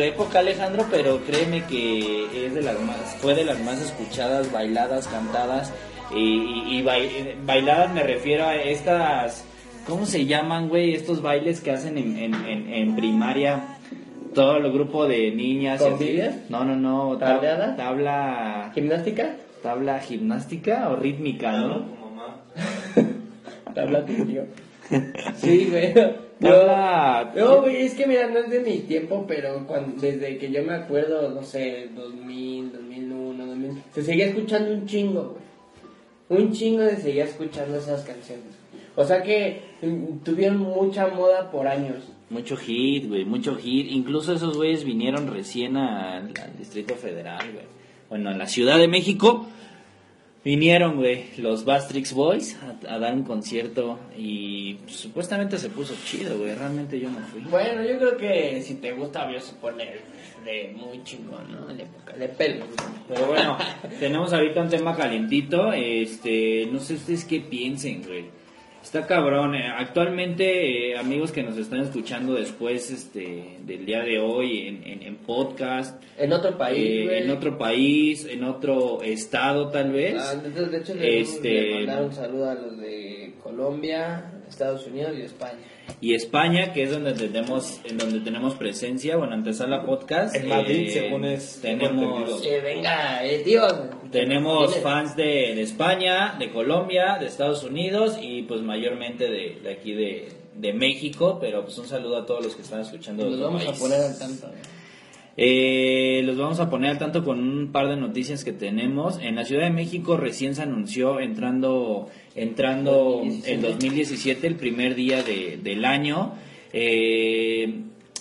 [0.00, 4.50] No época, Alejandro, pero créeme que es de las más, fue de las más escuchadas,
[4.50, 5.72] bailadas, cantadas.
[6.14, 9.44] Y, y- y bai- bailadas me refiero a estas,
[9.86, 10.94] ¿cómo se llaman, güey?
[10.94, 13.76] Estos bailes que hacen en, en, en, en primaria.
[14.34, 15.82] Todo el grupo de niñas.
[15.82, 16.34] ¿Convivias?
[16.48, 17.18] No, no, no.
[17.18, 17.76] tab- ¿Tableada?
[17.76, 19.36] Tabla, ¿Gimnástica?
[19.62, 21.84] tabla gimnástica o rítmica, ¿no?
[23.74, 24.44] Tabla tu tío.
[25.36, 25.94] Sí, güey.
[26.40, 30.50] Tabla- No, güey, es que mira, no es de mi tiempo, pero cuando, desde que
[30.50, 35.36] yo me acuerdo, no sé, 2000, 2001, 2000, se seguía escuchando un chingo,
[36.28, 36.40] güey.
[36.42, 38.44] Un chingo de seguía escuchando esas canciones.
[38.96, 41.96] O sea que mm, tuvieron mucha moda por años.
[42.30, 43.88] Mucho hit, güey, mucho hit.
[43.90, 47.64] Incluso esos güeyes vinieron recién al, al Distrito Federal, güey.
[48.08, 49.46] Bueno, en la Ciudad de México
[50.44, 56.38] vinieron, güey, los Bastrix Boys a, a dar un concierto y supuestamente se puso chido,
[56.38, 56.54] güey.
[56.54, 57.40] Realmente yo no fui.
[57.42, 60.00] Bueno, yo creo que si te gusta, Dios se pone
[60.44, 61.66] de muy chingón, ¿no?
[61.66, 62.66] De época, de pelo.
[63.08, 63.58] Pero bueno,
[64.00, 65.72] tenemos ahorita un tema calientito.
[65.72, 68.39] Este, no sé ustedes qué piensen, güey.
[68.82, 69.54] Está cabrón.
[69.54, 74.82] eh, Actualmente, eh, amigos que nos están escuchando después este, del día de hoy en,
[74.86, 80.14] en, en podcast, En otro país, eh, en otro país, en otro estado tal vez.
[80.18, 85.12] Ah, entonces, de hecho, le Este- mandar un saludo a los de Colombia, Estados Unidos
[85.18, 85.58] y España.
[86.00, 90.34] Y España, que es donde tenemos, en donde tenemos presencia, bueno, antesala podcast.
[90.36, 92.44] En Madrid, eh, según es- tenemos.
[92.46, 93.62] Eh, venga, eh, tío.
[94.10, 99.70] Tenemos fans de, de España, de Colombia, de Estados Unidos y pues mayormente de, de
[99.72, 103.24] aquí de, de México, pero pues un saludo a todos los que están escuchando.
[103.24, 104.48] de Nos vamos a poner al tanto.
[105.42, 109.18] Eh, los vamos a poner al tanto con un par de noticias que tenemos.
[109.22, 112.92] En la Ciudad de México recién se anunció entrando, entrando
[113.24, 113.52] 2017.
[113.54, 116.34] el 2017, el primer día de- del año.
[116.74, 117.72] Eh,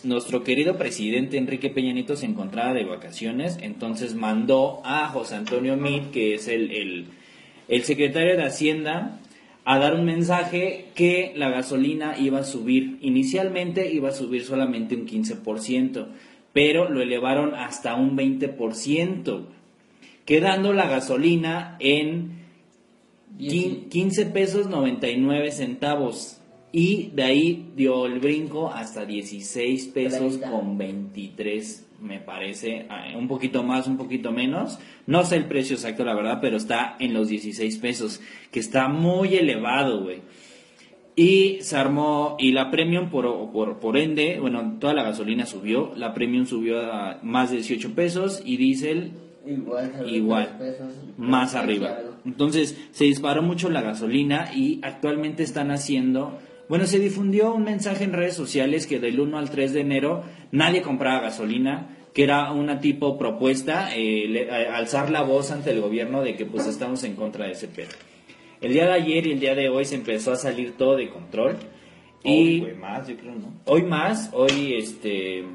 [0.06, 5.76] nuestro querido presidente Enrique Peña Nieto se encontraba de vacaciones, entonces mandó a José Antonio
[5.76, 7.06] Meade, que es el, el,
[7.68, 9.20] el secretario de Hacienda,
[9.66, 12.98] a dar un mensaje que la gasolina iba a subir.
[13.02, 16.08] Inicialmente iba a subir solamente un 15%,
[16.54, 19.46] pero lo elevaron hasta un 20%,
[20.26, 22.40] quedando la gasolina en
[23.38, 26.36] quin- 15 pesos 99 centavos.
[26.72, 32.86] Y de ahí dio el brinco hasta 16 pesos con 23, me parece.
[32.90, 34.78] ah, Un poquito más, un poquito menos.
[35.08, 38.22] No sé el precio exacto, la verdad, pero está en los 16 pesos,
[38.52, 40.22] que está muy elevado, güey.
[41.22, 45.92] Y se armó, y la premium por, por, por ende, bueno, toda la gasolina subió,
[45.96, 49.12] la premium subió a más de 18 pesos y diésel
[50.08, 50.94] Igual, pesos.
[51.18, 51.88] más arriba.
[51.88, 52.10] claro.
[52.26, 56.38] Entonces se disparó mucho la gasolina y actualmente están haciendo,
[56.70, 60.24] bueno, se difundió un mensaje en redes sociales que del 1 al 3 de enero
[60.52, 65.72] nadie compraba gasolina, que era una tipo propuesta, eh, le- a- alzar la voz ante
[65.72, 67.90] el gobierno de que pues estamos en contra de ese pedo.
[68.62, 71.10] El día de ayer y el día de hoy se empezó a salir todo de
[71.10, 71.56] control.
[72.26, 73.54] Hoy, Y más, yo creo, ¿no?
[73.66, 75.46] hoy más, hoy este,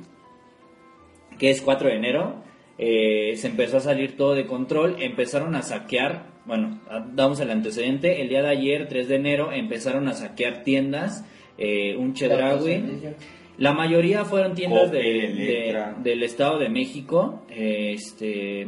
[1.39, 2.37] que es 4 de enero,
[2.79, 6.81] eh, se empezó a salir todo de control, empezaron a saquear, bueno,
[7.13, 11.25] damos el antecedente, el día de ayer, 3 de enero, empezaron a saquear tiendas,
[11.59, 13.15] eh, un Autoservicio.
[13.59, 18.67] la mayoría fueron tiendas de- del Estado de México, eh, este,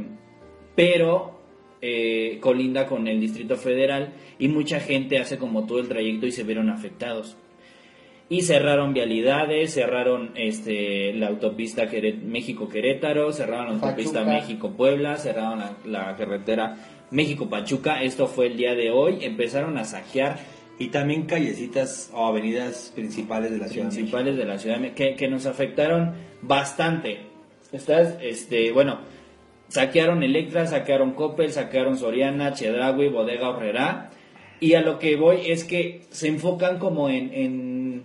[0.76, 1.36] pero
[1.89, 6.32] eh, colinda con el Distrito Federal y mucha gente hace como todo el trayecto y
[6.32, 7.37] se vieron afectados.
[8.28, 14.24] Y cerraron vialidades, cerraron este, la autopista Queret- México-Querétaro, cerraron la autopista.
[14.24, 16.76] México-Puebla, cerraron la, la carretera
[17.12, 18.03] México-Pachuca.
[18.03, 19.18] Esto fue el día de hoy.
[19.22, 20.39] Empezaron a saquear
[20.78, 23.89] Y también callecitas o avenidas principales de la ciudad.
[23.91, 26.12] principales de la ciudad que, que nos afectaron
[26.43, 27.18] bastante.
[27.72, 28.99] Estás, este, bueno,
[29.69, 34.11] saquearon Electra, saquearon Coppel, saquearon Soriana, Chedraui, Bodega Horrera.
[34.61, 38.05] Y a lo que voy es que se enfocan como en, en,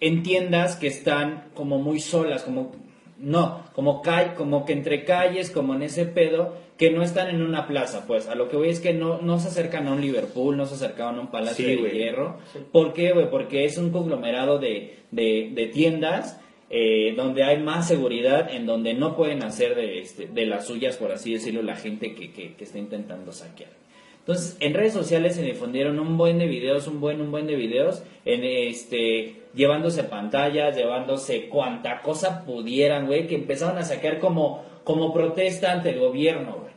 [0.00, 2.72] en tiendas que están como muy solas, como
[3.18, 7.40] no, como ca- como que entre calles, como en ese pedo, que no están en
[7.40, 8.28] una plaza, pues.
[8.28, 10.74] A lo que voy es que no, no se acercan a un Liverpool, no se
[10.74, 11.90] acercan a un Palacio Sí, de.
[11.90, 12.36] Hierro.
[12.72, 13.30] ¿Por qué, güey?
[13.30, 16.38] Porque es un conglomerado de, de, de tiendas
[16.68, 21.12] eh, donde hay más seguridad, en donde no pueden hacer de, este, las suyas, por
[21.12, 23.70] así decirlo, la gente que, está intentando saquear.
[24.18, 27.54] Entonces, en redes sociales se difundieron un buen de videos, un buen, un buen de
[27.54, 34.64] videos, en este, llevándose pantallas, llevándose cuanta cosa pudieran, güey, que empezaron a sacar como,
[34.82, 36.76] como protesta ante el gobierno, güey.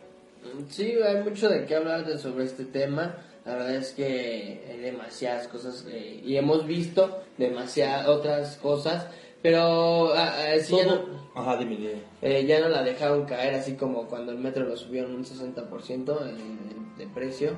[0.69, 3.15] Sí, hay mucho de qué hablar de- sobre este tema.
[3.45, 9.07] La verdad es que hay demasiadas cosas eh, y hemos visto demasiadas otras cosas,
[9.41, 11.01] pero ah, ah, ya, no,
[11.35, 11.93] Ajá, dime, dime.
[12.21, 16.21] eh, ya no la dejaron caer, así como cuando el metro lo subieron un 60%
[16.27, 17.51] en- de precio.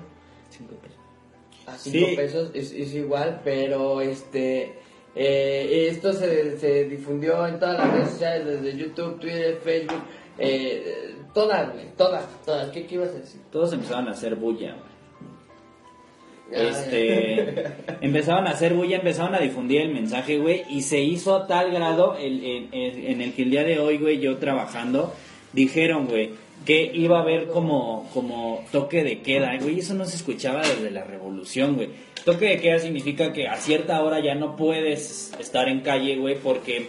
[1.68, 2.16] A 5 Sí.
[2.16, 4.76] pesos es, es igual, pero este
[5.16, 10.02] eh, esto se, se difundió en todas las redes sociales, desde YouTube, Twitter, Facebook,
[10.38, 12.70] eh, todas, todas, todas.
[12.72, 13.42] ¿Qué, ¿Qué ibas a decir?
[13.52, 14.76] Todos empezaron a hacer bulla,
[16.52, 17.64] Este,
[18.02, 21.72] empezaron a hacer bulla, empezaron a difundir el mensaje, güey, y se hizo a tal
[21.72, 25.14] grado el- el- el- en el que el día de hoy, güey, yo trabajando,
[25.54, 26.32] dijeron, güey,
[26.66, 30.92] que iba a haber como, como toque de queda, güey, eso no se escuchaba desde
[30.92, 31.90] la revolución, güey.
[32.24, 36.36] Toque de queda significa que a cierta hora ya no puedes estar en calle, güey,
[36.36, 36.88] porque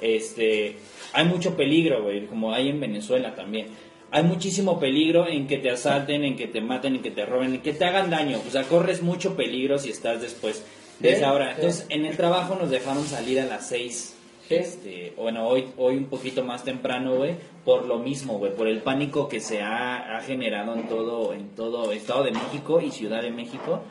[0.00, 0.76] este,
[1.12, 3.66] hay mucho peligro, güey, como hay en Venezuela también.
[4.10, 7.54] Hay muchísimo peligro en que te asalten, en que te maten, en que te roben,
[7.54, 8.40] en que te hagan daño.
[8.46, 10.64] O sea, corres mucho peligro si estás después
[10.98, 11.48] de esa hora.
[11.48, 11.52] sí.
[11.56, 14.14] Entonces, en el trabajo nos dejaron salir a las 6.
[14.48, 14.54] Sí.
[14.54, 17.34] Este, bueno, hoy, hoy un poquito más temprano, güey,
[17.66, 21.50] por lo mismo, güey, por el pánico que se ha, ha generado en todo, en
[21.50, 23.82] todo Estado de México y Ciudad de México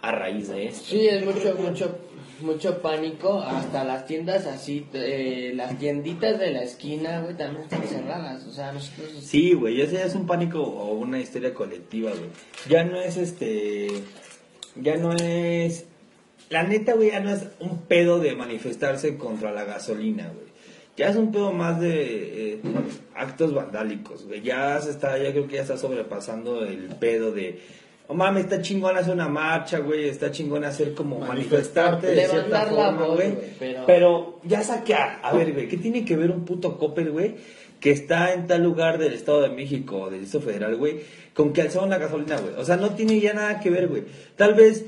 [0.00, 0.86] a raíz de esto.
[0.90, 1.98] Sí, es mucho, mucho,
[2.40, 3.40] mucho pánico.
[3.40, 8.44] Hasta las tiendas así, eh, las tienditas de la esquina, güey, también están cerradas.
[8.46, 9.12] O sea, nosotros.
[9.20, 12.30] Sí, güey, ese es un pánico o una histeria colectiva, güey.
[12.68, 13.88] Ya no es este.
[14.76, 15.86] Ya no es.
[16.48, 20.46] La neta, güey, ya no es un pedo de manifestarse contra la gasolina, güey.
[20.96, 22.60] Ya es un pedo más de eh,
[23.14, 24.40] actos vandálicos, güey.
[24.40, 27.60] Ya se está, ya creo que ya está sobrepasando el pedo de.
[28.08, 30.08] Oh mames, está chingón hacer una marcha, güey.
[30.08, 33.32] Está chingón hacer como manifestarte de cierta forma, güey.
[33.58, 35.18] pero- Pero ya saquear.
[35.22, 37.34] A ver, güey, ¿qué tiene que ver un puto Coppel, güey?
[37.80, 41.00] Que está en tal lugar del Estado de México o del Distrito Federal, güey,
[41.34, 42.54] con que alzaron la gasolina, güey.
[42.56, 44.04] O sea, no tiene ya nada que ver, güey.
[44.36, 44.84] Tal vez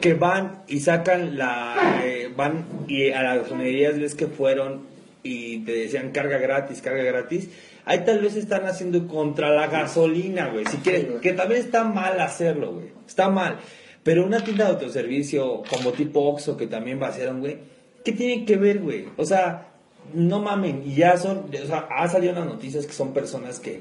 [0.00, 2.00] que van y sacan la.
[2.04, 4.80] eh, van y a las gasolinerías ves que fueron
[5.22, 7.48] y te decían carga gratis, carga gratis.
[7.86, 10.66] Ahí tal vez están haciendo contra la gasolina, güey.
[10.66, 12.88] Si quieres, que también está mal hacerlo, güey.
[13.06, 13.60] Está mal.
[14.02, 17.58] Pero una tienda de autoservicio como tipo Oxxo que también vaciaron, güey.
[18.04, 19.06] ¿Qué tiene que ver, güey?
[19.16, 19.68] O sea,
[20.12, 20.82] no mamen.
[20.84, 23.80] Y ya son, o sea, ha salido en las noticias que son personas que,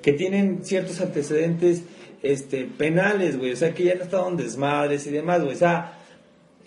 [0.00, 1.82] que tienen ciertos antecedentes
[2.22, 3.52] este, penales, güey.
[3.52, 5.54] O sea, que ya estado en desmadres y demás, güey.
[5.54, 5.98] O sea,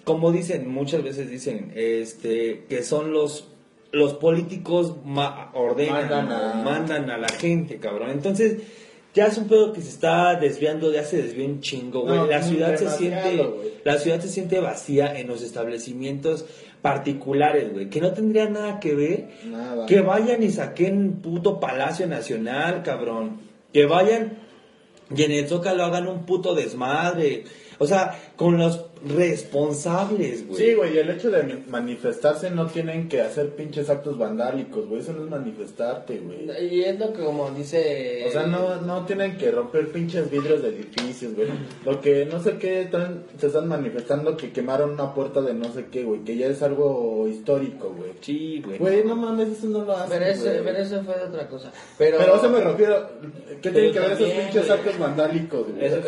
[0.03, 3.47] como dicen, muchas veces dicen, este, que son los,
[3.95, 8.09] los políticos ma- ordenan, Mandan o a- mandan a la gente, cabrón.
[8.11, 8.57] Entonces,
[9.13, 12.15] ya es un pedo que se está desviando, ya se desvió un chingo, güey.
[12.17, 13.49] No, la ciudad se siente,
[13.85, 16.45] la ciudad se siente vacía en los establecimientos
[16.81, 19.29] particulares, güey, que no tendría nada que ver.
[19.45, 19.85] Nada.
[19.85, 23.39] Que vayan y saquen puto Palacio Nacional, cabrón.
[23.73, 24.37] Que vayan
[25.15, 27.45] y en el Zócalo hagan un puto desmadre.
[27.79, 30.57] O sea, con los responsables, güey.
[30.59, 35.01] Sí, güey, y el hecho de manifestarse no tienen que hacer pinches actos vandálicos, güey.
[35.01, 36.49] Eso no es manifestarte, güey.
[36.71, 38.25] Y es lo que, como dice.
[38.27, 41.47] O sea, no, no tienen que romper pinches vidrios de edificios, güey.
[41.85, 45.71] Lo que no sé qué están, se están manifestando que quemaron una puerta de no
[45.73, 46.21] sé qué, güey.
[46.23, 48.11] Que ya es algo histórico, güey.
[48.21, 48.77] Sí, güey.
[48.77, 50.63] Güey, no mames, eso no lo hacen, Pero eso, güey.
[50.63, 51.71] pero eso fue de otra cosa.
[51.97, 53.09] Pero, Pero a eso me refiero.
[53.61, 54.71] ¿Qué tienen que ver esos pinches güey.
[54.79, 55.85] actos vandálicos, güey?
[55.85, 55.97] Eso.
[55.97, 56.07] Eso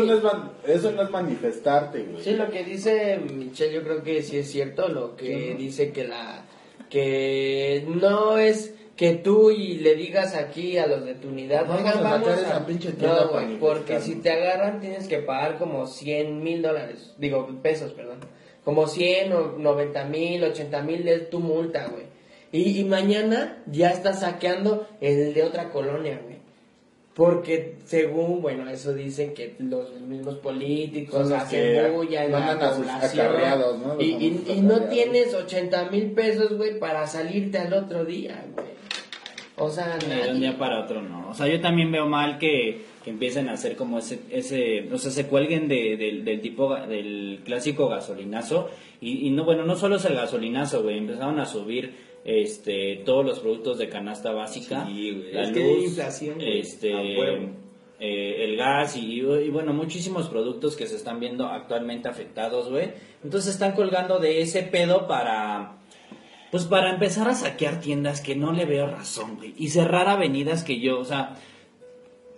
[0.00, 0.06] sí.
[0.06, 2.24] no es, man- eso no es manifestarte, güey.
[2.24, 4.88] Sí, lo que dice Michelle, yo creo que sí es cierto.
[4.88, 6.44] Lo que dice que la.
[6.90, 11.82] Que no es que tú y le digas aquí a los de tu unidad, Vamos
[11.82, 15.56] "Oigan, a sacar esa pinche tienda No, güey, porque si te agarran tienes que pagar
[15.58, 18.18] como 100 mil dólares, digo, pesos, perdón.
[18.64, 22.06] Como 100 o 90 mil, 80 mil es tu multa, güey.
[22.50, 26.37] Y, y mañana ya estás saqueando el de otra colonia, güey.
[27.18, 32.88] Porque según, bueno, eso dicen que los mismos políticos hacen bulla en la población.
[32.90, 34.00] acarreados, ¿no?
[34.00, 38.68] Y, y- y no tienes 80 mil pesos, güey, para salirte al otro día, güey.
[39.56, 40.34] O sea, De un nadie.
[40.34, 41.28] día para otro no.
[41.30, 44.96] O sea, yo también veo mal que, que empiecen a hacer como ese, ese, o
[44.98, 48.70] sea, se cuelguen de, del- del tipo, del clásico gasolinazo.
[49.00, 51.94] Y, y no, bueno, no solo es el gasolinazo, güey, empezaron a subir
[52.24, 54.86] este todos los productos de canasta básica.
[54.86, 56.92] Sí, La es que hay luz, inflación, este,
[58.00, 62.92] eh, el gas y, y, bueno, muchísimos productos que se están viendo actualmente afectados, güey.
[63.24, 65.74] Entonces están colgando de ese pedo para...
[66.50, 69.52] Pues para empezar a saquear tiendas que no le veo razón, güey.
[69.58, 71.36] Y cerrar avenidas que yo, o sea,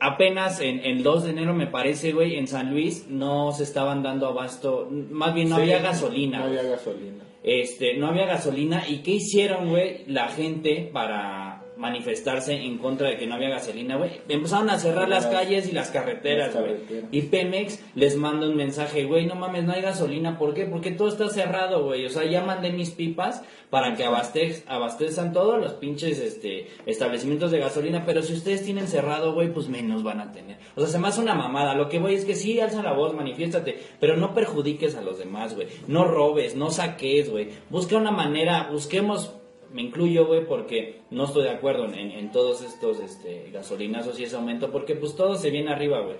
[0.01, 4.03] apenas en el 2 de enero me parece, güey, en San Luis no se estaban
[4.03, 6.39] dando abasto, más bien no Sí, había gasolina.
[6.39, 6.59] No güey.
[6.59, 7.24] había gasolina.
[7.43, 8.84] Este, no había gasolina.
[8.88, 11.49] ¿Y qué hicieron, güey, la gente para
[11.81, 14.11] manifestarse en contra de que no había gasolina, güey?
[14.28, 16.76] Empezaron a cerrar las calles y las carreteras, güey.
[17.11, 20.39] Y Pemex les manda un mensaje, güey, no mames, no hay gasolina.
[20.39, 20.66] ¿Por qué?
[20.66, 22.05] Porque todo está cerrado, güey.
[22.05, 27.51] O sea, ya mandé mis pipas para que abastez, abastezan todos los pinches este, establecimientos
[27.51, 28.05] de gasolina.
[28.05, 30.59] Pero si ustedes tienen cerrado, güey, pues menos van a tener.
[30.76, 31.74] O sea, se me hace una mamada.
[31.74, 33.81] Lo que voy es que sí, alza la voz, manifiéstate.
[33.99, 35.68] Pero no perjudiques a los demás, güey.
[35.87, 37.49] No robes, no saques, güey.
[37.70, 39.39] Busca una manera, busquemos
[39.73, 44.25] me incluyo, güey, porque no estoy de acuerdo en, en todos estos este, gasolinazos y
[44.25, 46.16] ese aumento, porque pues todo se viene arriba, güey.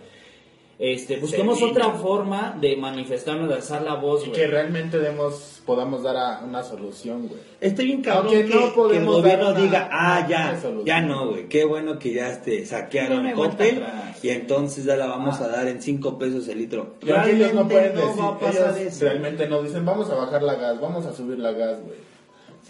[0.83, 1.73] Este, busquemos viene.
[1.73, 4.33] otra forma de manifestarnos, de alzar la voz, güey.
[4.33, 7.39] que realmente demos, podamos dar a una solución, güey.
[7.61, 10.87] Está bien cabrón que, no que el podemos gobierno diga, ah, ya, solución".
[10.87, 11.51] ya no, güey.
[11.51, 13.85] Qué bueno que ya este, saquearon vuelta Coppel
[14.23, 16.95] y entonces ya la vamos a dar en 5 pesos el litro.
[16.99, 19.05] Porque ellos no pueden no decir, va a pasar ellos eso.
[19.05, 21.99] realmente no dicen, vamos a bajar la gas, vamos a subir la gas, güey.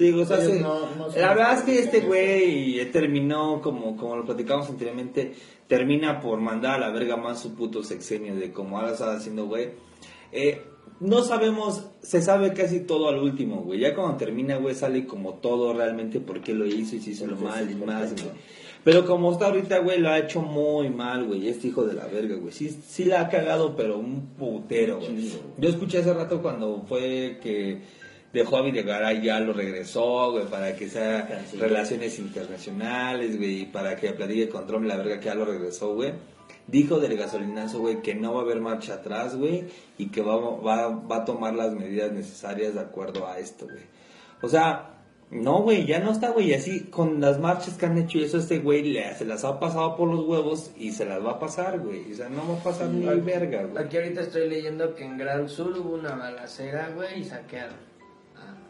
[0.00, 4.16] Sí, o sea, se- no- no la verdad es que este güey terminó, como, como
[4.16, 5.34] lo platicamos anteriormente,
[5.66, 9.44] termina por mandar a la verga más su puto sexenio de como ahora está haciendo,
[9.46, 9.68] güey.
[10.32, 10.62] Eh,
[11.00, 13.80] no sabemos, se sabe casi todo al último, güey.
[13.80, 17.26] Ya cuando termina, güey, sale como todo realmente por qué lo hizo y si hizo
[17.26, 18.32] lo mal y más, güey.
[18.82, 21.46] Pero como está ahorita, güey, lo ha hecho muy mal, güey.
[21.48, 22.52] Este hijo de la verga, güey.
[22.52, 25.30] Sí, sí la ha cagado, pero un putero, güey.
[25.58, 27.82] Yo escuché hace rato cuando fue que
[28.32, 31.68] dejó a Videgaray ya lo regresó, güey, para que sea Canciller.
[31.68, 35.94] relaciones internacionales, güey, y para que platique con Trump la verga que ya lo regresó,
[35.94, 36.12] güey.
[36.66, 39.64] Dijo del gasolinazo, güey, que no va a haber marcha atrás, güey,
[39.98, 43.82] y que va, va, va a tomar las medidas necesarias de acuerdo a esto, güey.
[44.42, 44.90] O sea,
[45.30, 48.38] no, güey, ya no está, güey, así con las marchas que han hecho y eso,
[48.38, 51.78] este güey se las ha pasado por los huevos y se las va a pasar,
[51.80, 52.12] güey.
[52.12, 53.84] O sea, no va a pasar ni verga, güey.
[53.84, 57.89] Aquí ahorita estoy leyendo que en Gran Sur hubo una balacera, güey, y saquearon.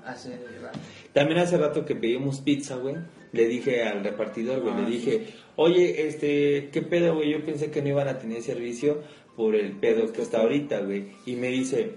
[0.05, 0.31] Ah, hace
[0.61, 0.79] rato.
[1.13, 2.97] También hace rato que pedimos pizza, güey.
[3.33, 5.27] Le dije al repartidor, güey, Ah, le dije,
[5.57, 7.31] oye, este, ¿qué pedo, güey?
[7.31, 9.03] Yo pensé que no iban a tener servicio
[9.37, 11.13] por el pedo que está ahorita, güey.
[11.27, 11.93] Y me dice,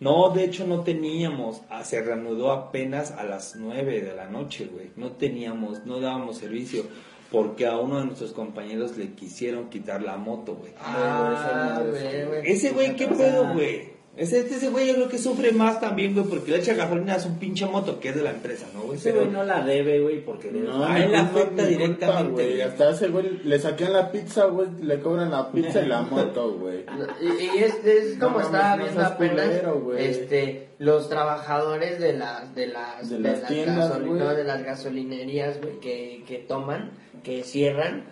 [0.00, 4.66] no, de hecho no teníamos, Ah, se reanudó apenas a las 9 de la noche,
[4.70, 4.90] güey.
[4.96, 6.84] No teníamos, no dábamos servicio.
[7.32, 10.72] Porque a uno de nuestros compañeros le quisieron quitar la moto, güey.
[10.78, 12.42] Ah, güey.
[12.44, 13.93] Ese güey, ¿qué pedo, güey?
[14.16, 17.20] Ese, ese güey yo creo que sufre más también, güey, porque le echa gasolina a
[17.20, 18.96] su pinche moto, que es de la empresa, ¿no, güey?
[18.96, 22.60] Ese güey no la debe, güey, porque No, a él le afecta directamente, güey.
[22.60, 26.52] Hasta ese güey le saquean la pizza, güey, le cobran la pizza y la moto,
[26.52, 26.84] güey.
[27.20, 32.12] Y, y es, es como No estaba no viendo apenas culero, este los trabajadores de
[32.12, 36.90] las de las De las tiendas, no, de las gasolinerías güey que, que toman
[37.22, 38.04] que cierran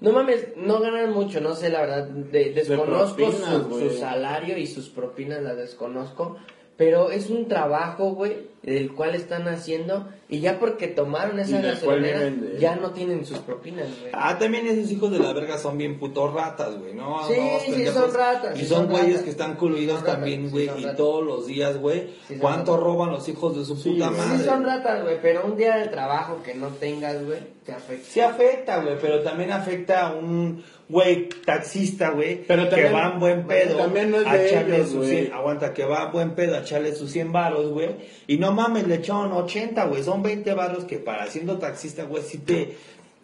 [0.00, 4.58] no mames no ganan mucho no sé la verdad de- desconozco propinas, su, su salario
[4.58, 6.36] y sus propinas las desconozco
[6.76, 11.62] pero es un trabajo güey del cual están haciendo y ya porque tomaron esa Y
[11.62, 15.12] del cual gasolinera viven de- ya no tienen sus propinas güey Ah, también esos hijos
[15.12, 17.26] de la verga son bien putos ratas, güey, ¿no?
[17.28, 17.94] Sí, No, sí, pendejos.
[18.02, 19.22] son ratas, Y sí, son güeyes ratas.
[19.22, 20.96] que están coludidos también, sí, güey, y ratas.
[20.96, 22.10] todos los días, güey,
[22.40, 22.84] ¿cuánto ratas.
[22.84, 24.38] roban los hijos de su Sí, puta madre?
[24.38, 28.04] sí son ratas güey pero un día de trabajo que no tengas güey te afecta
[28.10, 33.12] Sí afecta, güey, pero también afecta a un güey taxista, güey, Pero que también- va
[33.12, 35.08] en buen bueno, pedo también no es a de echarle ellos, sus güey.
[35.24, 37.90] 100, aguanta, que va en buen pedo a echarle sus 100 varos, güey,
[38.28, 42.22] y no mames, le echaron 80, güey, son 20 varos que para siendo taxista, güey,
[42.22, 42.76] sí te,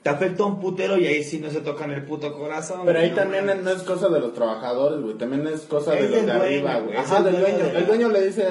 [0.03, 2.81] te afecta un putero y ahí sí no se tocan el puto corazón.
[2.85, 3.63] Pero ahí no también mames.
[3.63, 5.15] no es cosa de los trabajadores, güey.
[5.17, 6.97] También es cosa Es de los de dueño, arriba, güey.
[6.97, 7.67] Ajá, el del dueño dueño.
[7.69, 8.47] de la- El dueño le dice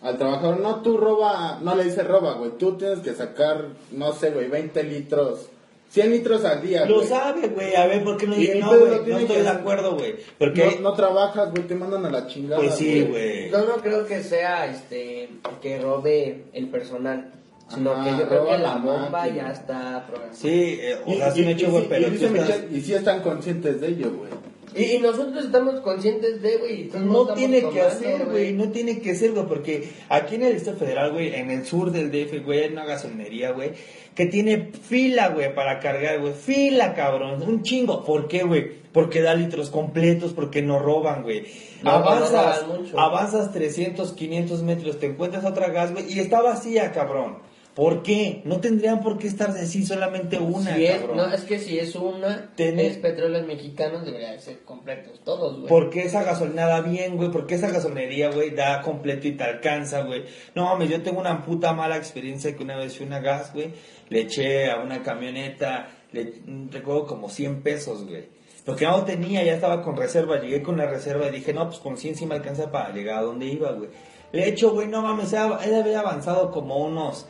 [0.00, 2.52] al trabajador, no, tú roba, no le dice roba, güey.
[2.58, 5.50] Tú tienes que sacar, no sé, güey, 20 litros,
[5.90, 7.06] 100 litros al día, Lo güey.
[7.08, 8.90] sabe, güey, a ver, ¿por qué no Y dice no, güey?
[8.92, 10.64] No tiene estoy que- de acuerdo, güey, porque...
[10.76, 12.60] No, no trabajas, güey, te mandan a la chingada.
[12.60, 13.50] Pues sí, güey.
[13.50, 15.28] Yo no creo que sea este
[15.62, 17.32] que robe el personal.
[17.68, 19.36] sino Ajá, que yo creo que la la bomba máquina.
[19.48, 20.34] ya está programada.
[20.38, 22.80] Sí, eh, o Y, sea, y- me he hecho, y- güey, y- pero y y
[22.80, 24.30] sí están conscientes de ello, güey.
[24.76, 26.90] Y, y nosotros estamos conscientes de, güey.
[27.00, 30.78] No tiene que hacer, güey, no tiene que ser, güey, porque aquí en el Distrito
[30.78, 33.72] Federal, güey, en el sur del DF, güey, hay una gasolinería, güey,
[34.14, 38.04] que tiene fila, güey, para cargar, güey, fila, cabrón, un chingo.
[38.04, 38.70] ¿Por qué, güey?
[38.92, 41.44] Porque da litros completos, porque no roban, güey.
[41.82, 46.92] No, avanzas, no avanzas 300, 500 metros, te encuentras otra gas, güey, y está vacía,
[46.92, 47.45] cabrón.
[47.76, 48.40] ¿Por qué?
[48.46, 51.94] No tendrían por qué estar así solamente una, Si es, no, es que si es
[51.94, 55.68] una, Tener- es petróleos mexicanos, debería de ser completos, todos, güey.
[55.68, 57.30] Porque esa gasolina da bien, güey.
[57.30, 60.24] Porque esa gasolinería, güey, da completo y te alcanza, güey.
[60.54, 63.52] No mames, yo tengo una puta mala experiencia que una vez fui a una gas,
[63.52, 63.72] güey.
[64.08, 66.32] Le eché a una camioneta, le
[66.70, 68.24] recuerdo como 100 pesos, güey.
[68.64, 70.40] Porque no tenía, ya estaba con reserva.
[70.40, 73.18] Llegué con la reserva y dije, no, pues con 100 sí me alcanza para llegar
[73.18, 73.90] a donde iba, güey.
[74.32, 77.26] Le echo, güey, no mames, él había avanzado como unos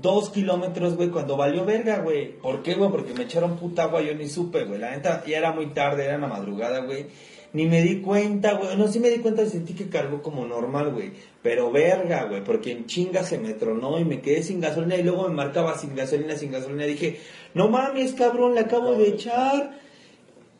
[0.00, 2.38] dos kilómetros, güey, cuando valió verga, güey.
[2.38, 2.90] ¿Por qué, güey?
[2.90, 4.78] Porque me echaron puta agua, yo ni supe, güey.
[4.78, 7.06] La neta, ya era muy tarde, era en la madrugada, güey.
[7.52, 8.76] Ni me di cuenta, güey.
[8.76, 11.12] No, sí me di cuenta sentí que cargó como normal, güey.
[11.42, 15.02] Pero verga, güey, porque en chinga se me tronó y me quedé sin gasolina y
[15.02, 16.84] luego me marcaba sin gasolina, sin gasolina.
[16.84, 17.18] Dije,
[17.54, 19.80] no mames, cabrón, le acabo de echar.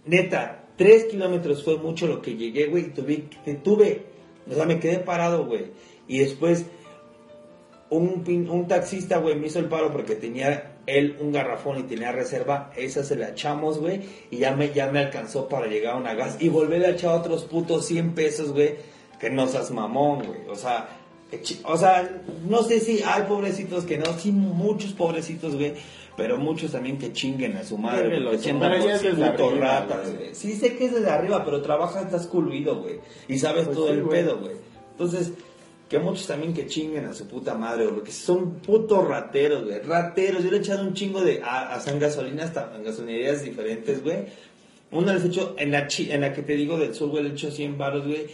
[0.07, 2.87] Neta, tres kilómetros fue mucho lo que llegué, güey.
[2.87, 3.25] y Tuve,
[3.63, 4.03] tuve,
[4.51, 5.67] o sea, me quedé parado, güey.
[6.09, 6.67] Y después
[7.91, 11.83] un, pin- un taxista, güey, me hizo el paro porque tenía él un garrafón y
[11.83, 12.71] tenía reserva.
[12.77, 14.01] Esa se la echamos, güey.
[14.31, 16.37] Y ya me, ya me alcanzó para llegar a una gas.
[16.41, 18.77] Y volver a echar otros putos 100 pesos, güey.
[19.21, 20.41] Que no seas mamón, güey.
[20.49, 20.89] O sea,
[21.65, 24.07] o sea, no sé si hay pobrecitos que no.
[24.19, 25.75] Sí, muchos pobrecitos, güey.
[26.17, 28.17] Pero muchos también que chinguen a su madre.
[28.17, 30.35] El porque son 80% putos ya es desde putos arriba, ratas, güey.
[30.35, 33.01] Sí sé que es desde arriba, pero trabajas, estás coluido, güey.
[33.29, 34.23] Y sabes Pues todo sí, el güey.
[34.23, 34.53] pedo, güey.
[34.93, 35.33] Entonces,
[35.91, 39.81] que muchos también que chinguen a su puta madre, güey, porque son putos rateros, güey.
[39.81, 40.45] Rateros.
[40.45, 41.43] Yo le he echado un chingo de.
[41.43, 44.27] a, a San Gasolina, hasta en gasolinerías diferentes, güey.
[44.93, 47.31] Una les he hecho, en la, en la que te digo del sur, güey, le
[47.31, 48.29] he hecho 100 baros, güey.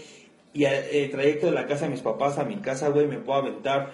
[0.53, 3.39] Y el trayecto de la casa de mis papás a mi casa, güey, me puedo
[3.39, 3.93] aventar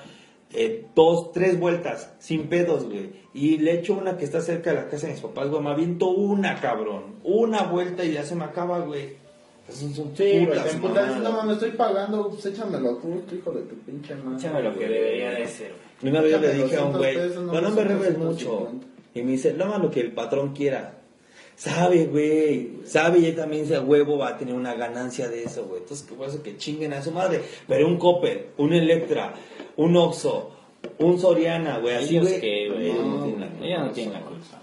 [0.53, 3.13] eh, dos, tres vueltas, sin pedos, güey.
[3.33, 5.63] Y le echo una que está cerca de la casa de mis papás, güey.
[5.63, 7.17] Me aviento una, cabrón.
[7.23, 9.22] Una vuelta y ya se me acaba, güey.
[9.69, 11.21] Esas son Sí, putas mamadas.
[11.21, 14.39] no mames, estoy pagando, pues échamelo justo, hijo de tu pinche madre.
[14.39, 15.73] Échame lo que debería de ser.
[16.03, 18.19] Una vez yo le dije a un 200 güey, no, no no me 250.
[18.19, 18.73] mucho.
[19.15, 20.99] Y me dice, no lo que el patrón quiera.
[21.55, 22.79] Sabe, güey.
[22.85, 25.83] Sabe y él también dice, huevo va a tener una ganancia de eso, güey.
[25.83, 27.41] Entonces, que por eso que chinguen a su madre.
[27.69, 29.35] Pero un Coppel, un Electra,
[29.77, 30.51] un Oxxo,
[30.99, 32.41] un Soriana, güey, así, Ellos güey.
[32.41, 33.65] que, güey, no, no, tienen la culpa.
[33.67, 34.62] ellos no tienen la culpa.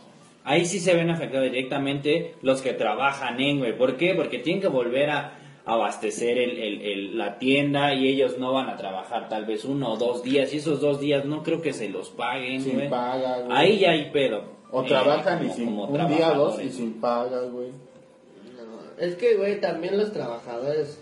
[0.49, 3.77] Ahí sí se ven afectados directamente los que trabajan en, güey.
[3.77, 4.15] ¿Por qué?
[4.15, 5.33] Porque tienen que volver a
[5.65, 9.93] abastecer el, el- el- la tienda y ellos no van a trabajar tal vez uno
[9.93, 12.89] o dos días y esos dos días no creo que se los paguen, Sin güey.
[12.89, 13.55] paga, güey.
[13.57, 14.43] Ahí ya hay pedo.
[14.71, 17.67] O Eh, trabajan y sin, como un día dos y sin paga, güey.
[17.69, 20.99] No, es que, güey, también los trabajadores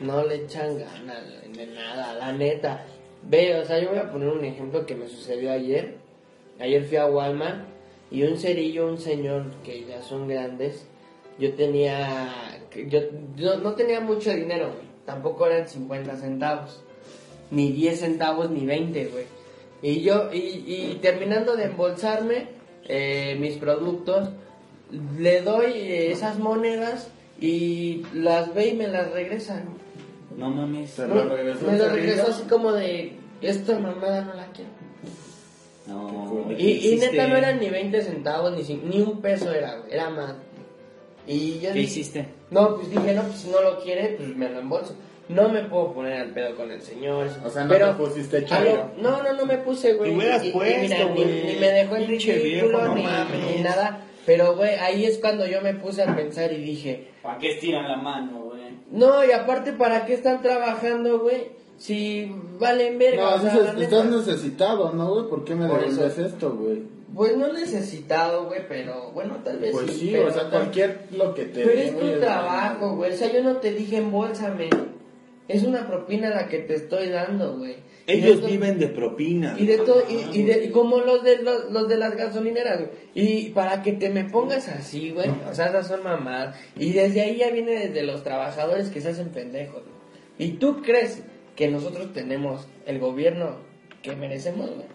[0.00, 2.84] no le echan ganas de nada, la neta.
[3.22, 5.96] Ve, o sea, yo voy a poner un ejemplo que me sucedió ayer.
[6.60, 7.71] Ayer fui a Walmart
[8.12, 10.86] y un cerillo, un señor que ya son grandes,
[11.38, 13.00] yo tenía, yo,
[13.36, 14.92] yo no tenía mucho dinero, güey.
[15.06, 16.82] Tampoco eran 50 centavos,
[17.50, 19.24] ni 10 centavos, ni 20, güey.
[19.82, 22.46] Y yo, y, y terminando de embolsarme
[22.84, 24.28] eh, mis productos,
[25.18, 27.08] le doy eh, esas monedas
[27.40, 29.64] y las ve y me las regresan.
[30.36, 30.90] No mames.
[30.90, 34.70] Se lo regresó me lo regresó así como de, esta mamada no la quiero.
[35.86, 39.76] No, ¿qué Y, y neta no eran ni 20 centavos, ni, ni un peso era,
[39.78, 40.34] güey, era más.
[41.26, 42.26] Y yo ¿Qué dije- hiciste?
[42.50, 44.94] No, pues dije, no, pues si no lo quiere, pues me lo embolso.
[45.28, 47.28] No me puedo poner al pedo con el señor.
[47.44, 48.90] O sea, no pero te pusiste chairo.
[48.98, 50.10] No, no, no me puse, güey.
[50.10, 51.44] Te hubieras Y- y puesto, mira, ni, güey.
[51.54, 53.02] ni me dejó en Pinche ridículo, no ni,
[53.56, 54.00] ni nada.
[54.26, 57.88] Pero, güey, ahí es cuando yo me puse a pensar y dije, ¿Para qué estiran
[57.88, 58.62] la mano, güey?
[58.90, 61.61] no, y aparte, ¿para qué están trabajando, güey?
[61.82, 62.30] Si
[62.60, 63.22] valen verga.
[63.22, 63.84] No, o sea, dices, la neta.
[63.84, 65.28] estás necesitado, ¿no, güey?
[65.28, 66.26] ¿Por qué me Por devuelves eso.
[66.26, 66.82] esto, güey?
[67.12, 71.00] Pues no necesitado, güey, pero bueno, tal vez Pues sí, pero o sea, tal- cualquier
[71.10, 73.12] lo que te Pero es tu trabajo, güey.
[73.12, 74.70] O sea, yo no te dije embolsame.
[75.48, 77.74] Es una propina la que te estoy dando, güey.
[78.06, 79.60] Ellos viven de propinas.
[79.60, 82.78] Y de todo, y, y de, y como los de los, los de las gasolineras,
[82.78, 82.90] güey.
[83.14, 85.30] Y para que te me pongas así, güey.
[85.50, 86.56] O sea, esas son mamadas.
[86.78, 90.48] Y desde ahí ya viene desde los trabajadores que se hacen pendejos, güey.
[90.48, 91.22] ¿Y tú crees
[91.56, 93.56] que nosotros tenemos el gobierno
[94.02, 94.86] que merecemos, güey?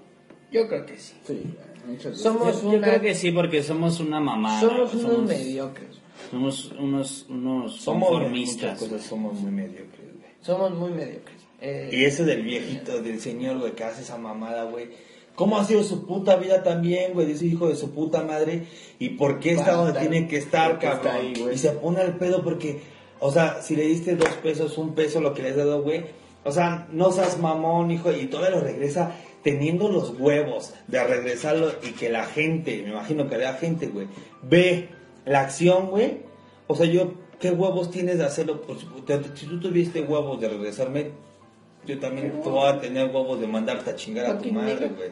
[0.52, 1.14] Yo creo que sí.
[1.26, 1.42] Sí,
[1.86, 2.18] muchas.
[2.20, 4.62] Somos Yo, yo una- creo que sí, porque somos una mamada.
[4.62, 5.88] Somos unos mediocres.
[6.32, 8.80] Somos unos, unos Somos conformistas.
[8.80, 10.32] cosas, somos muy mediocres, güey.
[10.42, 11.38] Somos muy mediocres.
[11.62, 14.90] Eh, Y eso del viejito, del señor, güey, que hace esa mamada, güey.
[15.36, 18.64] cómo ha sido su puta vida también, güey, de ese hijo de su puta madre,
[18.98, 21.14] y por qué está donde tiene que estar, cabrón.
[21.16, 22.80] ahí, y se pone al pedo porque,
[23.20, 26.06] o sea, si le diste dos pesos, un peso, lo que le has dado, güey,
[26.48, 29.12] o sea, no seas mamón, hijo, y todavía lo regresa
[29.44, 34.08] teniendo los huevos de regresarlo y que la gente, me imagino que la gente, güey,
[34.44, 34.88] ve
[35.26, 36.20] la acción, güey,
[36.68, 38.62] o sea, yo, ¿qué huevos tienes de hacerlo?
[38.62, 38.80] Pues,
[39.36, 41.12] si tú tuviste huevos de regresarme,
[41.86, 45.10] yo también te voy a tener huevos de mandarte a chingar a tu madre, güey.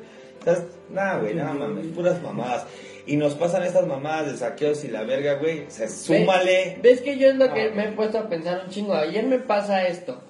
[0.90, 2.66] Nah, güey, nada mames, puras mamadas.
[3.08, 5.66] Y nos pasan estas mamadas de saqueos y la verga, güey.
[5.68, 6.80] O sea, súmale.
[6.82, 8.94] ¿Ves que yo es lo que me he puesto a pensar un chingo?
[8.94, 10.22] Ayer me pasa esto,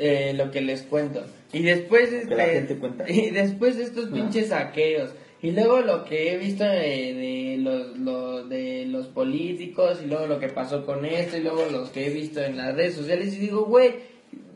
[0.00, 1.24] eh, lo que les cuento.
[1.52, 3.04] Y después este, la gente cuenta.
[3.08, 5.10] Y después estos pinches saqueos.
[5.42, 10.26] Y luego lo que he visto de, de los, lo- de los políticos y luego
[10.26, 13.34] lo que pasó con esto y luego los que he visto en las redes sociales
[13.34, 13.94] y digo, güey,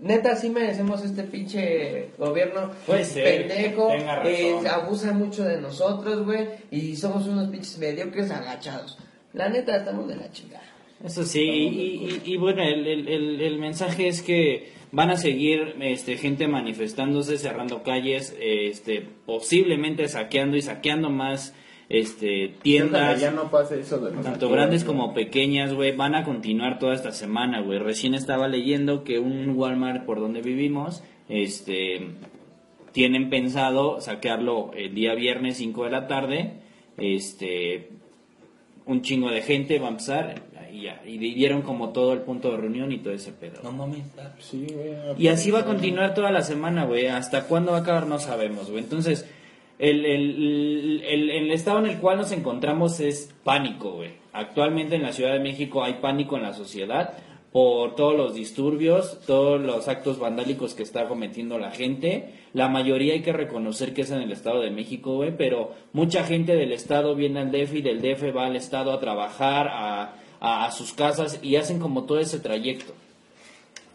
[0.03, 2.71] neta sí merecemos este pinche gobierno
[3.49, 3.89] pendejo,
[4.29, 8.99] eh, abusa mucho de nosotros, güey, y somos unos pinches mediocres agachados.
[9.33, 10.65] La neta estamos de la chingada.
[11.03, 15.17] Eso sí, y, y- y bueno, el, el- el- el mensaje es que van a
[15.17, 21.55] seguir este, gente manifestándose, cerrando calles, este, posiblemente saqueando y saqueando más
[21.89, 24.93] este, tiendas, ya no pase eso de tanto saqueos, grandes ¿no?
[24.93, 25.95] como pequeñas, güey.
[25.95, 27.79] Van a continuar toda esta semana, güey.
[27.79, 32.11] Recién estaba leyendo que un Walmart por donde vivimos, este,
[32.93, 36.53] tienen pensado saquearlo el día viernes 5 de la tarde,
[36.97, 37.91] este,
[38.87, 40.43] un chingo de gente va a empezar
[40.75, 43.61] y ya, y dieron como todo el punto de reunión y todo ese pedo.
[43.63, 44.07] No mames.
[44.41, 44.93] Sí, güey.
[45.17, 47.07] Y así va a continuar toda la semana, güey.
[47.07, 48.83] Hasta cuándo va a acabar no sabemos, güey.
[48.83, 49.25] Entonces,
[49.79, 54.15] el, el, el, el estado en el cual nos encontramos es pánico, güey.
[54.33, 57.19] Actualmente en la Ciudad de México hay pánico en la sociedad
[57.53, 62.35] por todos los disturbios, todos los actos vandálicos que está cometiendo la gente.
[62.53, 66.25] La mayoría hay que reconocer que es en el Estado de México, güey, pero mucha
[66.25, 70.17] gente del Estado viene al DF y del DF va al Estado a trabajar, a,
[70.41, 72.93] a, a sus casas y hacen como todo ese trayecto.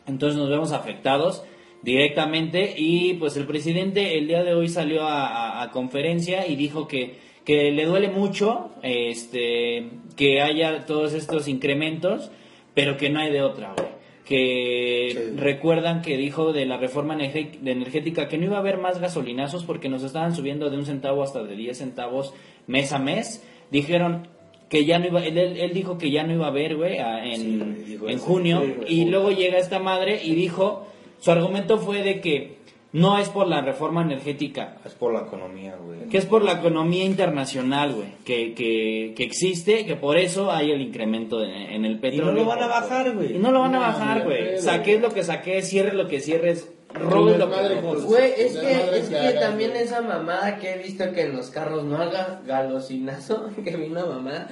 [0.08, 1.44] Entonces nos vemos afectados
[1.82, 6.56] directamente y pues el presidente el día de hoy salió a, a- a conferencia y
[6.56, 12.32] dijo que, que le duele mucho este que haya todos estos incrementos,
[12.74, 13.88] pero que no hay de otra, güey.
[14.26, 15.38] Que Sí.
[15.38, 19.90] recuerdan que dijo de la reforma energética que no iba a haber más gasolinazos porque
[19.90, 22.34] nos estaban subiendo de un centavo hasta de 10 centavos
[22.68, 23.44] mes a mes.
[23.72, 24.28] Dijeron
[24.70, 27.76] que ya no iba, él, él- dijo que ya no iba a haber, güey, en,
[27.86, 28.62] Sí, en junio.
[28.88, 30.86] Sí, y luego llega esta madre y dijo,
[31.20, 32.60] su argumento fue de que
[32.92, 36.08] no es por la reforma energética, Es por la economía, güey.
[36.10, 40.72] que es por la economía internacional, güey, que, que, que existe, que por eso hay
[40.72, 42.34] el incremento de- en el Y petróleo.
[42.34, 43.36] no lo van a bajar, güey.
[43.36, 44.58] Y no lo van a bajar, güey.
[44.60, 47.82] Saques lo que saques, cierres lo que cierres, que desmadre, robes.
[47.82, 48.04] pues.
[48.06, 49.84] Güey, es La que, madre es que también güey.
[49.84, 54.06] esa mamada que he visto que en los carros no haga galosinazo, que vi una
[54.06, 54.48] mamada.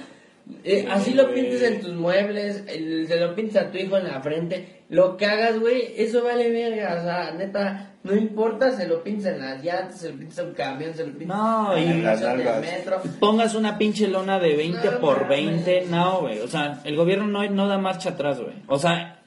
[0.64, 4.04] Eh, así lo pintes en tus muebles, el- se lo pintes a tu hijo en
[4.04, 8.88] la frente, lo que hagas, güey, eso vale verga, o sea, neta, no importa, se
[8.88, 11.76] lo pintes en las llantas, se lo pintes a un camión, se lo pintes No,
[11.76, 13.02] en y la las metro.
[13.20, 15.66] Pongas una pinche lona de 20 No, por mames.
[15.66, 16.38] 20, no, güey.
[16.40, 18.54] O sea, el gobierno no, no da marcha atrás, güey.
[18.68, 19.17] O sea,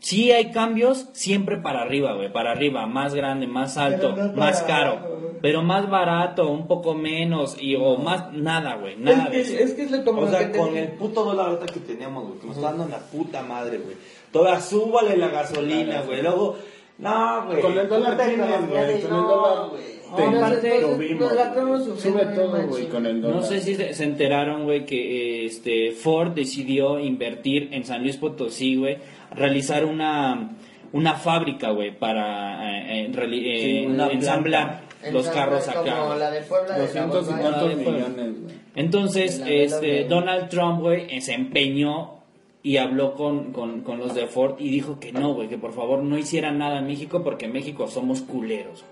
[0.00, 2.32] sí hay cambios siempre para arriba, güey.
[2.32, 5.20] Para arriba, más grande, más alto, no más caro.
[5.42, 8.96] Pero más barato, un poco menos, y o más, nada, güey.
[8.96, 11.48] Nada es, que, es que es lo como O sea, que con el puto dólar
[11.48, 13.96] ahorita que teníamos, güey, que nos está dando la puta madre, güey.
[14.32, 16.20] Toda súbale la gasolina, güey.
[16.20, 16.56] Luego,
[16.98, 17.62] no, güey.
[17.62, 18.36] Con el dólar güey.
[18.36, 20.00] Con el dólar, güey.
[20.16, 23.36] te- No, aparte, pues, lo pues, vimos, sufriendo Sube todo, güey, con el dólar.
[23.36, 28.16] No sé si se, se enteraron, güey, que este Ford decidió invertir en San Luis
[28.16, 28.98] Potosí, güey,
[29.32, 30.50] realizar una
[30.92, 34.80] una fábrica, güey, para eh, eh, eh, Sí, una ensamblar
[35.12, 35.98] los carros acá.
[36.00, 37.50] Como la de Puebla de la 200 y Volkswagen.
[37.52, 38.08] tantos de Puebla.
[38.08, 38.54] millones, güey.
[38.74, 42.18] Entonces, este, de- Donald Trump, güey, eh, se empeñó
[42.62, 45.72] y habló con, con, con los de Ford y dijo que no, güey, que por
[45.72, 48.84] favor no hicieran nada en México porque en México somos culeros.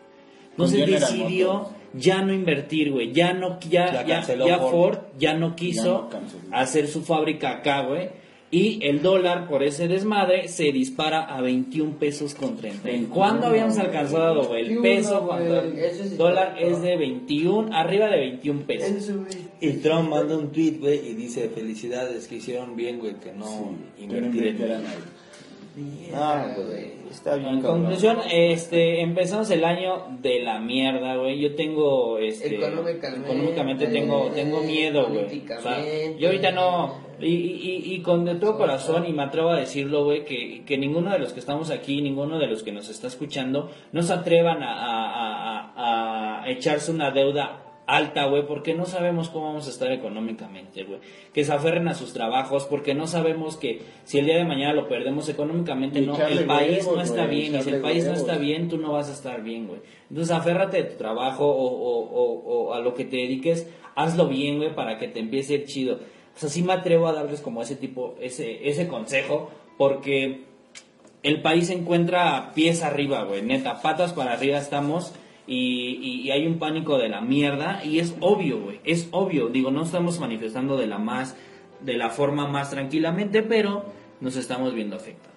[0.53, 4.71] Entonces decidió ya no invertir, güey, ya no, ya, Ya ya, Ford.
[4.71, 4.99] Ford.
[5.19, 8.09] ya no quiso no hacer su fábrica acá, güey.
[8.51, 12.89] Y el dólar por ese desmadre se dispara a 21 pesos con 30.
[12.89, 14.57] ¿En cuándo habíamos alcanzado?
[14.57, 19.11] El 21, peso contra el dólar es de 21, arriba de 21 pesos.
[19.61, 23.75] Y Trump manda un tweet, güey, y dice, felicidades, que hicieron bien, güey, que no
[23.99, 25.01] Que no invertir en invirtieran México".
[25.77, 26.11] ahí.
[26.15, 27.83] Ah, güey, está bien, En cabrón.
[27.83, 31.39] conclusión, este, empezamos el año de la mierda, güey.
[31.39, 35.43] Yo tengo, este, Económicamente, económicamente tengo, tengo miedo, güey.
[35.59, 35.85] O sea,
[36.19, 40.05] yo ahorita no, y, y, y, con de todo corazón, y me atrevo a decirlo,
[40.05, 43.07] güey, que, que ninguno de los que estamos aquí, ninguno de los que nos está
[43.09, 45.73] escuchando, no se atrevan a, a, a,
[46.41, 50.85] a- a echarse una deuda alta, güey, porque no sabemos cómo vamos a estar económicamente,
[50.85, 51.01] güey.
[51.33, 54.75] Que se aferren a sus trabajos, porque no sabemos que si el día de mañana
[54.75, 58.11] lo perdemos económicamente, no, el país huevos, no está bien, y si el país no
[58.13, 59.81] está bien, tú no vas a estar bien, güey.
[60.11, 64.29] Entonces, aférrate de tu trabajo o, o- o- o a lo que te dediques, hazlo
[64.29, 65.99] bien, güey, para que te empiece a ir chido.
[66.39, 70.45] O sea, sí me atrevo a darles como ese tipo, ese, ese consejo, porque
[71.25, 75.13] el país se encuentra pies arriba, güey, neta, patas para arriba estamos
[75.49, 79.73] y, y- hay un pánico de la mierda y es obvio, güey, es obvio, digo,
[79.73, 81.35] no estamos manifestando de la más,
[81.81, 83.85] de la forma más tranquilamente, pero
[84.21, 85.35] nos estamos viendo afectados.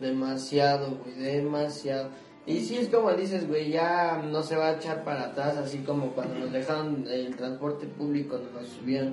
[0.00, 2.08] Demasiado, güey, demasiado.
[2.46, 5.78] Y sí es como dices, güey, ya no se va a echar para atrás, así
[5.78, 9.12] como cuando nos dejaron el transporte público, nos subieron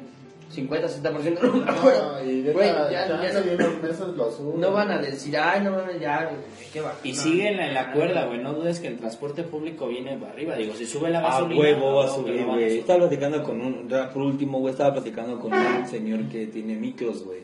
[0.49, 1.41] 50, 60%.
[1.41, 2.13] No, me acuerdo.
[2.23, 4.61] No, y Güey, ya- ya- unos meses lo suben.
[4.61, 6.29] no van a decir, ay, no mames, ya,
[6.71, 6.95] qué va.
[7.03, 10.31] Y siguen en la ya, cuerda, güey, no dudes que el transporte público viene para
[10.31, 11.61] arriba, digo, si sube la A gasolina...
[11.61, 12.79] huevo va a subir, güey.
[12.79, 16.75] Estaba platicando con un, ya por último, güey, estaba platicando con un señor que tiene
[16.75, 17.41] micros, güey.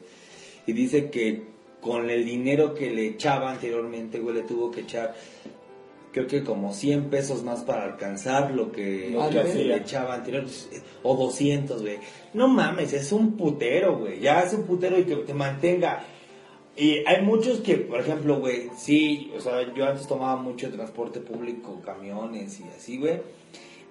[0.65, 1.51] Y dice que
[1.81, 5.13] con el dinero que le echaba anteriormente, güey, le tuvo que echar,
[6.13, 10.45] creo que como 100 pesos más para alcanzar lo que, Lo que le echaba anterior.
[11.01, 11.97] O 200, güey.
[12.33, 14.19] No mames, es un putero, güey.
[14.19, 16.05] Ya es un putero y que te mantenga.
[16.75, 21.19] Y hay muchos que, por ejemplo, güey, sí, o sea, yo antes tomaba mucho transporte
[21.19, 23.21] público, camiones y así, güey.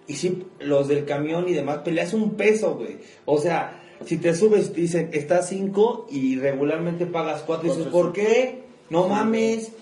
[0.06, 2.98] Y sí, los del camión y demás peleas un peso, güey.
[3.24, 7.66] O sea, si te subes, te dicen, está 5 y regularmente pagas 4.
[7.66, 8.62] Y dices, ¿por qué?
[8.90, 9.72] No mames.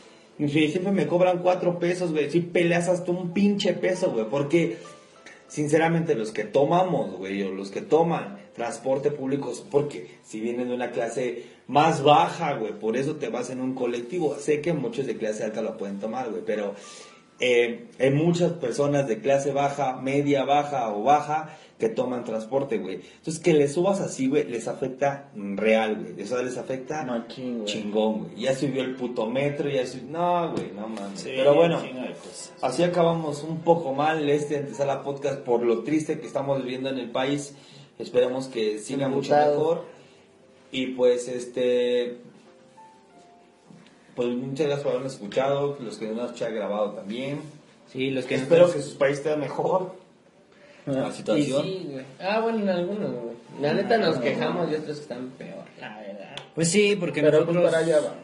[0.41, 2.31] Y siempre me cobran 4 pesos, güey.
[2.31, 4.25] Si peleas hasta un pinche peso, güey.
[4.31, 4.79] Porque,
[5.49, 10.75] sinceramente, los que tomamos, güey, o los que toman transporte público, porque si vienen de
[10.75, 14.35] una clase más baja, güey, por eso te vas en un colectivo.
[14.39, 16.75] Sé que muchos de clase alta lo pueden tomar, güey, pero
[17.39, 23.01] eh, hay muchas personas de clase baja, media baja o baja que toman transporte, güey.
[23.17, 26.21] Entonces, que les subas así, güey, les afecta real, güey.
[26.23, 27.25] Eso les afecta
[27.65, 28.37] chingón, güey.
[28.37, 30.11] Ya subió el puto metro, ya subió...
[30.11, 31.21] No, güey, no mames.
[31.21, 31.83] Sí, Pero bueno,
[32.61, 36.99] así acabamos un poco mal este Antesala Podcast por lo triste que estamos viviendo en
[36.99, 37.55] el país.
[37.99, 39.85] Esperemos que siga mucho mejor.
[40.71, 42.19] Y pues, este...
[44.15, 47.41] Pues muchas gracias por habernos escuchado, los que nos han grabado también.
[47.91, 50.00] Sí, los que no Espero que sus países estén mejor.
[50.91, 51.63] La Y situación.
[51.63, 52.05] sí, güey.
[52.21, 53.35] Ah, bueno, en algunos, güey.
[53.61, 56.37] La neta nos quejamos y otros que están peor, la verdad.
[56.55, 58.15] Pues sí, porque Pero pues nosotros para allá va.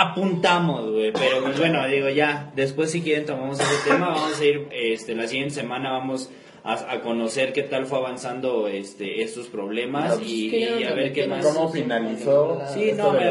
[0.00, 1.12] apuntamos, güey.
[1.12, 5.14] Pero pues bueno, digo ya, después si quieren tomamos ese tema, vamos a ir, este,
[5.14, 6.30] la siguiente semana vamos
[6.64, 11.12] a, a conocer qué tal fue avanzando este estos problemas No, pues, y, a ver
[11.12, 11.44] qué más.
[11.44, 12.62] ¿Cómo finalizó?
[12.72, 13.30] Sí, no, me,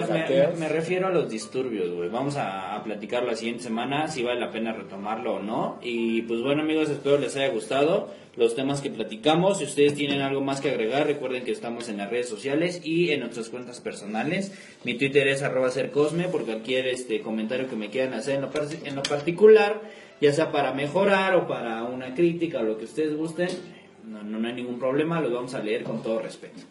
[0.60, 2.10] me- refiero a los disturbios, güey.
[2.10, 5.80] Vamos a, a platicar la siguiente semana, si vale la pena retomarlo o no.
[5.82, 9.60] Y pues bueno, amigos, espero les haya gustado los temas que platicamos.
[9.60, 13.12] Si ustedes tienen algo más que agregar, recuerden que estamos en las redes sociales y
[13.12, 14.52] en nuestras cuentas personales.
[14.84, 18.49] Mi Twitter es arroba sercosme por cualquier este comentario que me quieran hacer en lo,
[18.49, 19.82] par- en lo particular,
[20.22, 23.49] ya sea para mejorar o para una crítica o lo que ustedes gusten.
[24.07, 26.61] No, no, no hay ningún problema, los vamos a leer con todo respeto.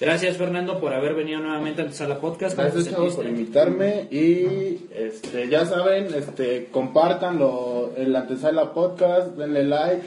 [0.00, 2.56] Gracias Fernando por haber venido nuevamente a la podcast.
[2.56, 9.64] ¿Cómo Gracias chavos por invitarme y este ya saben, este compartanlo el antesala podcast, denle
[9.64, 10.02] like,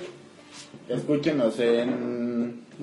[0.90, 2.33] escúchenos en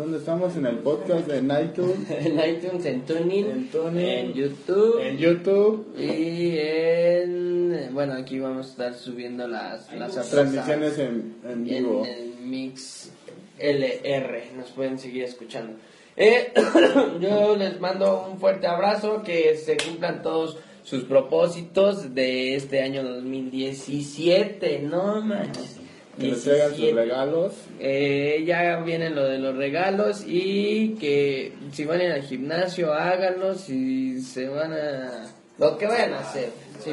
[0.00, 0.56] ¿dónde estamos?
[0.56, 5.94] En el podcast en iTunes, En iTunes, en Tuning, En Tuning, en YouTube en YouTube,
[5.98, 7.90] y en...
[7.92, 12.06] Bueno, aquí vamos a estar subiendo las, las transmisiones en, en vivo.
[12.06, 13.10] en el Mix
[13.58, 14.52] LR.
[14.56, 15.74] Nos pueden seguir escuchando.
[16.16, 16.50] Eh,
[17.20, 23.04] yo les mando un fuerte abrazo, que se cumplan todos sus propósitos de este año
[23.04, 24.78] 2017.
[24.80, 25.79] No manches.
[26.20, 27.02] Que les traigan sus 17.
[27.02, 27.52] regalos.
[27.78, 32.92] Eh, ya viene lo de los regalos y que si van a ir al gimnasio
[32.92, 35.26] háganlo, si se van a...
[35.58, 36.50] Lo que vayan a hacer,
[36.82, 36.92] sí.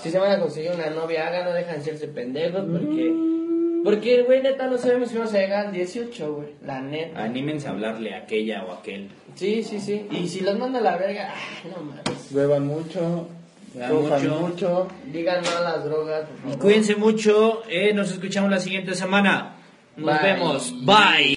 [0.00, 3.28] Si se van a conseguir una novia háganlo, dejan de serse pendejos porque...
[3.84, 6.48] Porque, güey, neta, no sabemos si vamos a llegar al 18, güey.
[6.66, 7.22] La neta.
[7.22, 9.08] Anímense a hablarle a aquella o aquel.
[9.34, 10.06] Sí, sí, sí.
[10.10, 12.34] Y si los manda a la verga, ay, no mames.
[12.34, 13.28] Beban mucho,
[13.86, 14.40] Cojan mucho.
[14.40, 14.88] mucho.
[15.12, 16.58] Digan no a las drogas, por favor.
[16.58, 19.54] Cuídense mucho, eh, nos escuchamos la siguiente semana.
[19.96, 20.32] Nos Bye.
[20.32, 21.34] vemos, bye.